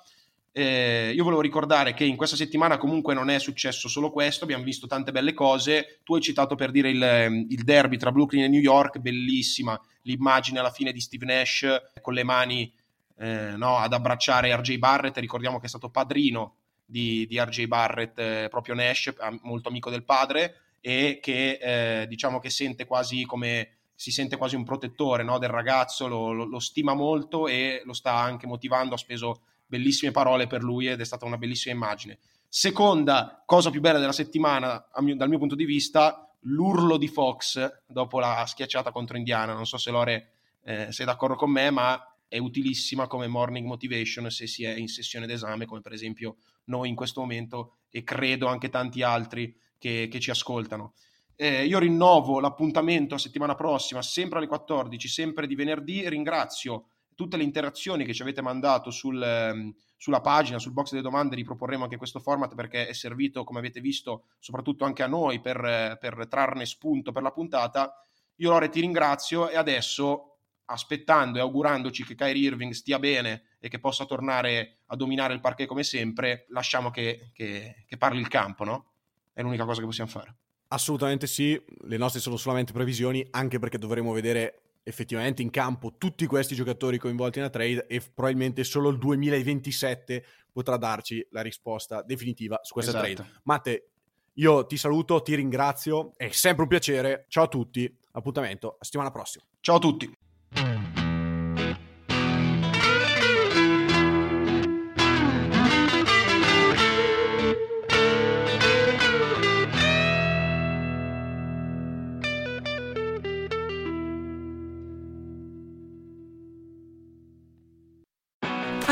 Eh, 0.56 1.10
io 1.12 1.24
volevo 1.24 1.40
ricordare 1.40 1.94
che 1.94 2.04
in 2.04 2.14
questa 2.14 2.36
settimana 2.36 2.78
comunque 2.78 3.12
non 3.12 3.28
è 3.28 3.40
successo 3.40 3.88
solo 3.88 4.12
questo, 4.12 4.44
abbiamo 4.44 4.62
visto 4.62 4.86
tante 4.86 5.10
belle 5.10 5.32
cose. 5.32 5.98
Tu 6.04 6.14
hai 6.14 6.20
citato 6.20 6.54
per 6.54 6.70
dire 6.70 6.90
il, 6.90 7.46
il 7.48 7.64
derby 7.64 7.96
tra 7.96 8.12
Brooklyn 8.12 8.44
e 8.44 8.48
New 8.48 8.60
York, 8.60 8.98
bellissima 8.98 9.76
l'immagine 10.02 10.60
alla 10.60 10.70
fine 10.70 10.92
di 10.92 11.00
Steve 11.00 11.26
Nash 11.26 11.66
con 12.00 12.14
le 12.14 12.22
mani 12.22 12.72
eh, 13.16 13.56
no, 13.56 13.78
ad 13.78 13.94
abbracciare 13.94 14.54
RJ 14.54 14.76
Barrett. 14.76 15.18
Ricordiamo 15.18 15.58
che 15.58 15.66
è 15.66 15.68
stato 15.68 15.90
padrino 15.90 16.58
di, 16.84 17.26
di 17.26 17.36
RJ 17.36 17.64
Barrett, 17.66 18.16
eh, 18.20 18.46
proprio 18.48 18.76
Nash, 18.76 19.12
molto 19.42 19.70
amico 19.70 19.90
del 19.90 20.04
padre, 20.04 20.76
e 20.80 21.18
che 21.20 21.58
eh, 21.60 22.06
diciamo 22.06 22.38
che 22.38 22.50
sente 22.50 22.86
quasi 22.86 23.24
come 23.24 23.70
si 23.96 24.12
sente 24.12 24.36
quasi 24.36 24.54
un 24.54 24.62
protettore 24.62 25.24
no, 25.24 25.38
del 25.38 25.48
ragazzo, 25.48 26.06
lo, 26.06 26.30
lo, 26.30 26.44
lo 26.44 26.60
stima 26.60 26.94
molto 26.94 27.48
e 27.48 27.82
lo 27.84 27.92
sta 27.92 28.14
anche 28.14 28.46
motivando. 28.46 28.94
Ha 28.94 28.98
speso 28.98 29.40
bellissime 29.66 30.12
parole 30.12 30.46
per 30.46 30.62
lui 30.62 30.86
ed 30.86 31.00
è 31.00 31.04
stata 31.04 31.24
una 31.24 31.38
bellissima 31.38 31.74
immagine. 31.74 32.18
Seconda 32.48 33.42
cosa 33.44 33.70
più 33.70 33.80
bella 33.80 33.98
della 33.98 34.12
settimana, 34.12 34.84
mio, 35.00 35.16
dal 35.16 35.28
mio 35.28 35.38
punto 35.38 35.54
di 35.54 35.64
vista, 35.64 36.32
l'urlo 36.42 36.96
di 36.96 37.08
Fox 37.08 37.82
dopo 37.86 38.20
la 38.20 38.44
schiacciata 38.46 38.92
contro 38.92 39.16
Indiana. 39.16 39.54
Non 39.54 39.66
so 39.66 39.76
se 39.76 39.90
Lore 39.90 40.32
eh, 40.62 40.92
sei 40.92 41.06
d'accordo 41.06 41.34
con 41.34 41.50
me, 41.50 41.70
ma 41.70 42.14
è 42.28 42.38
utilissima 42.38 43.06
come 43.06 43.26
morning 43.26 43.66
motivation 43.66 44.30
se 44.30 44.46
si 44.46 44.64
è 44.64 44.74
in 44.74 44.88
sessione 44.88 45.26
d'esame, 45.26 45.66
come 45.66 45.80
per 45.80 45.92
esempio 45.92 46.36
noi 46.64 46.88
in 46.88 46.94
questo 46.94 47.20
momento 47.20 47.76
e 47.90 48.02
credo 48.02 48.46
anche 48.46 48.68
tanti 48.68 49.02
altri 49.02 49.56
che, 49.78 50.08
che 50.10 50.20
ci 50.20 50.30
ascoltano. 50.30 50.94
Eh, 51.36 51.64
io 51.64 51.78
rinnovo 51.78 52.40
l'appuntamento 52.40 53.14
a 53.14 53.18
settimana 53.18 53.54
prossima, 53.54 54.02
sempre 54.02 54.38
alle 54.38 54.46
14, 54.46 55.08
sempre 55.08 55.46
di 55.46 55.54
venerdì. 55.54 56.08
Ringrazio 56.08 56.86
tutte 57.14 57.36
le 57.36 57.42
interazioni 57.42 58.04
che 58.04 58.14
ci 58.14 58.22
avete 58.22 58.42
mandato 58.42 58.90
sul, 58.90 59.22
ehm, 59.22 59.74
sulla 59.96 60.20
pagina, 60.20 60.58
sul 60.58 60.72
box 60.72 60.90
delle 60.90 61.02
domande. 61.02 61.36
Riproporremo 61.36 61.84
anche 61.84 61.96
questo 61.96 62.20
format 62.20 62.54
perché 62.54 62.86
è 62.86 62.92
servito, 62.92 63.44
come 63.44 63.58
avete 63.58 63.80
visto, 63.80 64.24
soprattutto 64.38 64.84
anche 64.84 65.02
a 65.02 65.06
noi 65.06 65.40
per, 65.40 65.98
per 66.00 66.26
trarne 66.28 66.66
spunto 66.66 67.12
per 67.12 67.22
la 67.22 67.32
puntata. 67.32 67.94
Io 68.36 68.50
Lore 68.50 68.68
ti 68.68 68.80
ringrazio 68.80 69.48
e 69.48 69.56
adesso 69.56 70.30
aspettando 70.66 71.38
e 71.38 71.40
augurandoci 71.40 72.04
che 72.04 72.14
Kyrie 72.14 72.48
Irving 72.48 72.72
stia 72.72 72.98
bene 72.98 73.44
e 73.58 73.68
che 73.68 73.78
possa 73.78 74.06
tornare 74.06 74.78
a 74.86 74.96
dominare 74.96 75.34
il 75.34 75.40
parquet 75.40 75.68
come 75.68 75.84
sempre, 75.84 76.46
lasciamo 76.48 76.90
che, 76.90 77.30
che, 77.32 77.84
che 77.86 77.96
parli 77.96 78.20
il 78.20 78.28
campo, 78.28 78.64
no? 78.64 78.92
È 79.32 79.42
l'unica 79.42 79.64
cosa 79.64 79.80
che 79.80 79.86
possiamo 79.86 80.10
fare. 80.10 80.34
Assolutamente 80.68 81.26
sì, 81.26 81.60
le 81.82 81.96
nostre 81.96 82.20
sono 82.20 82.36
solamente 82.36 82.72
previsioni, 82.72 83.26
anche 83.30 83.58
perché 83.58 83.78
dovremo 83.78 84.12
vedere 84.12 84.63
effettivamente 84.84 85.42
in 85.42 85.50
campo 85.50 85.94
tutti 85.98 86.26
questi 86.26 86.54
giocatori 86.54 86.98
coinvolti 86.98 87.38
nella 87.38 87.50
trade 87.50 87.86
e 87.86 88.00
probabilmente 88.00 88.62
solo 88.62 88.90
il 88.90 88.98
2027 88.98 90.24
potrà 90.52 90.76
darci 90.76 91.26
la 91.30 91.40
risposta 91.40 92.02
definitiva 92.02 92.60
su 92.62 92.74
questa 92.74 92.92
esatto. 92.92 93.12
trade. 93.12 93.40
Matte, 93.44 93.88
io 94.34 94.66
ti 94.66 94.76
saluto, 94.76 95.22
ti 95.22 95.34
ringrazio, 95.34 96.12
è 96.16 96.28
sempre 96.28 96.62
un 96.62 96.68
piacere. 96.68 97.24
Ciao 97.28 97.44
a 97.44 97.48
tutti, 97.48 97.92
appuntamento 98.12 98.76
a 98.78 98.84
settimana 98.84 99.10
prossima. 99.10 99.44
Ciao 99.60 99.76
a 99.76 99.80
tutti. 99.80 100.83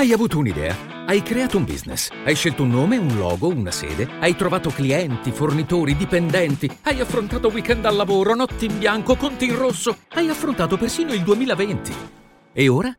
Hai 0.02 0.12
avuto 0.12 0.38
un'idea? 0.38 0.76
Hai 1.06 1.22
creato 1.22 1.58
un 1.58 1.64
business? 1.64 2.08
Hai 2.24 2.34
scelto 2.34 2.64
un 2.64 2.70
nome, 2.70 2.96
un 2.96 3.16
logo, 3.16 3.46
una 3.46 3.70
sede? 3.70 4.08
Hai 4.18 4.34
trovato 4.34 4.70
clienti, 4.70 5.30
fornitori, 5.30 5.96
dipendenti? 5.96 6.68
Hai 6.82 6.98
affrontato 6.98 7.46
weekend 7.50 7.84
al 7.84 7.94
lavoro, 7.94 8.34
notti 8.34 8.64
in 8.64 8.80
bianco, 8.80 9.14
conti 9.14 9.44
in 9.44 9.56
rosso? 9.56 9.98
Hai 10.08 10.28
affrontato 10.28 10.76
persino 10.76 11.12
il 11.12 11.22
2020? 11.22 11.94
E 12.52 12.66
ora? 12.66 12.92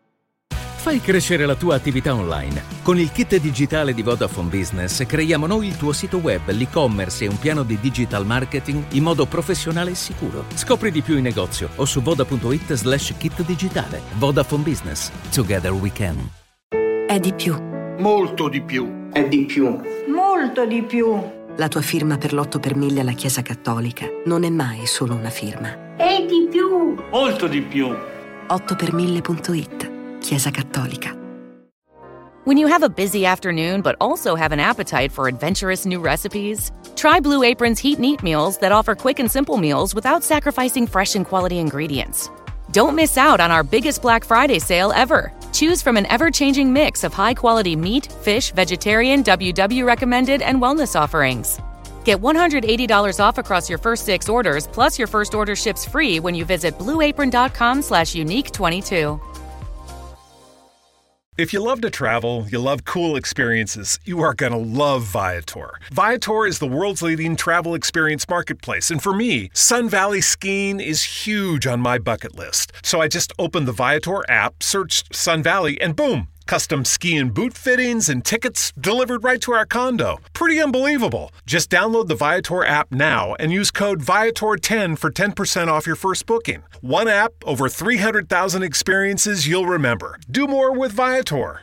Fai 0.48 1.02
crescere 1.02 1.46
la 1.46 1.56
tua 1.56 1.76
attività 1.76 2.16
online. 2.16 2.64
Con 2.82 2.98
il 2.98 3.12
kit 3.12 3.36
digitale 3.36 3.94
di 3.94 4.02
Vodafone 4.02 4.48
Business 4.48 5.06
creiamo 5.06 5.46
noi 5.46 5.68
il 5.68 5.76
tuo 5.76 5.92
sito 5.92 6.20
web, 6.20 6.50
l'e-commerce 6.52 7.26
e 7.26 7.28
un 7.28 7.38
piano 7.38 7.64
di 7.64 7.78
digital 7.82 8.26
marketing 8.26 8.82
in 8.92 9.04
modo 9.04 9.26
professionale 9.26 9.92
e 9.92 9.96
sicuro. 9.96 10.46
Scopri 10.56 10.90
di 10.90 11.02
più 11.02 11.18
in 11.18 11.24
negozio 11.24 11.68
o 11.76 11.84
su 11.84 12.02
voda.it 12.02 12.72
slash 12.76 13.14
kit 13.18 13.44
digitale. 13.44 14.02
Vodafone 14.14 14.64
Business. 14.64 15.12
Together 15.32 15.74
we 15.74 15.92
can. 15.92 16.42
È 17.06 17.20
di 17.20 17.34
più. 17.34 17.54
Molto 18.00 18.48
di 18.48 18.62
più. 18.62 19.10
È 19.12 19.28
di 19.28 19.46
più. 19.46 19.78
Molto 20.08 20.66
di 20.66 20.82
più. 20.82 21.22
La 21.58 21.68
tua 21.68 21.82
firma 21.82 22.18
per 22.18 22.34
l'8 22.34 22.60
per 22.60 22.76
1000 22.76 23.02
alla 23.02 23.12
Chiesa 23.12 23.42
Cattolica 23.42 24.08
non 24.26 24.44
è 24.44 24.50
mai 24.50 24.86
solo 24.86 25.14
una 25.14 25.30
firma. 25.30 25.96
È 25.98 26.26
di 26.26 26.48
più. 26.50 26.96
Molto 27.12 27.48
di 27.48 27.62
più. 27.62 27.94
8 28.48 28.76
per 28.76 28.94
1000.it. 28.94 30.20
Chiesa 30.20 30.50
Cattolica. 30.50 31.16
When 32.46 32.58
you 32.58 32.68
have 32.68 32.84
a 32.84 32.90
busy 32.90 33.26
afternoon 33.26 33.82
but 33.82 33.96
also 34.00 34.36
have 34.36 34.52
an 34.52 34.60
appetite 34.60 35.12
for 35.12 35.28
adventurous 35.28 35.86
new 35.86 36.00
recipes, 36.02 36.72
try 36.96 37.20
Blue 37.20 37.44
Apron's 37.44 37.80
Heat 37.80 37.98
and 37.98 38.06
Eat 38.06 38.24
meals 38.24 38.58
that 38.60 38.72
offer 38.72 38.96
quick 38.96 39.20
and 39.20 39.30
simple 39.30 39.58
meals 39.58 39.94
without 39.94 40.24
sacrificing 40.24 40.88
fresh 40.88 41.16
and 41.16 41.26
quality 41.26 41.60
ingredients. 41.60 42.30
Don't 42.74 42.96
miss 42.96 43.20
out 43.20 43.40
on 43.40 43.52
our 43.52 43.62
biggest 43.64 44.02
Black 44.02 44.26
Friday 44.26 44.58
sale 44.58 44.92
ever. 44.96 45.32
Choose 45.52 45.84
from 45.84 45.96
an 45.96 46.08
ever 46.08 46.32
changing 46.32 46.74
mix 46.74 47.04
of 47.04 47.14
high 47.14 47.36
quality 47.36 47.76
meat, 47.76 48.08
fish, 48.24 48.52
vegetarian, 48.52 49.24
WW 49.24 49.86
recommended, 49.86 50.42
and 50.42 50.60
wellness 50.60 51.00
offerings. 51.00 51.60
Get 52.04 52.20
$180 52.20 53.20
off 53.20 53.38
across 53.38 53.70
your 53.70 53.78
first 53.78 54.06
six 54.06 54.28
orders, 54.28 54.66
plus 54.66 54.98
your 54.98 55.08
first 55.08 55.36
order 55.36 55.56
ships 55.56 55.86
free 55.86 56.20
when 56.20 56.34
you 56.34 56.46
visit 56.46 56.76
blueapron.com 56.80 57.84
slash 57.84 58.16
unique 58.16 58.52
22. 58.52 59.22
If 61.36 61.52
you 61.52 61.62
love 61.62 61.82
to 61.82 61.90
travel, 61.90 62.46
you 62.52 62.60
love 62.60 62.86
cool 62.86 63.16
experiences, 63.16 64.00
you 64.06 64.22
are 64.22 64.36
going 64.36 64.52
to 64.52 64.58
love 64.60 65.02
Viator. 65.02 65.80
Viator 65.92 66.46
is 66.46 66.60
the 66.60 66.68
world's 66.68 67.02
leading 67.02 67.36
travel 67.36 67.74
experience 67.74 68.30
marketplace, 68.30 68.92
and 68.92 69.02
for 69.02 69.16
me, 69.16 69.50
Sun 69.52 69.90
Valley 69.90 70.22
skiing 70.22 70.80
is 70.80 71.02
huge 71.02 71.66
on 71.66 71.80
my 71.80 71.98
bucket 71.98 72.36
list. 72.36 72.72
So 72.84 73.02
I 73.02 73.08
just 73.08 73.34
opened 73.40 73.68
the 73.68 73.72
Viator 73.72 74.22
app, 74.30 74.62
searched 74.62 75.16
Sun 75.16 75.42
Valley, 75.42 75.82
and 75.82 75.96
boom! 75.96 76.28
Custom 76.46 76.86
ski 76.86 77.18
and 77.18 77.34
boot 77.34 77.54
fittings 77.54 78.10
and 78.10 78.24
tickets 78.24 78.72
delivered 78.80 79.24
right 79.24 79.42
to 79.42 79.54
our 79.54 79.66
condo. 79.66 80.20
Pretty 80.34 80.62
unbelievable. 80.62 81.32
Just 81.46 81.70
download 81.70 82.08
the 82.08 82.16
Viator 82.16 82.64
app 82.66 82.92
now 82.92 83.36
and 83.36 83.52
use 83.52 83.72
code 83.72 84.02
Viator10 84.02 84.98
for 84.98 85.12
10% 85.12 85.68
off 85.68 85.88
your 85.88 85.96
first 85.96 86.26
booking. 86.26 86.64
One 86.82 87.08
app, 87.08 87.34
over 87.44 87.70
300,000 87.70 88.64
experiences 88.64 89.48
you'll 89.48 89.68
remember. 89.68 90.18
Do 90.30 90.48
more 90.48 90.72
with 90.72 90.92
Viator. 90.92 91.62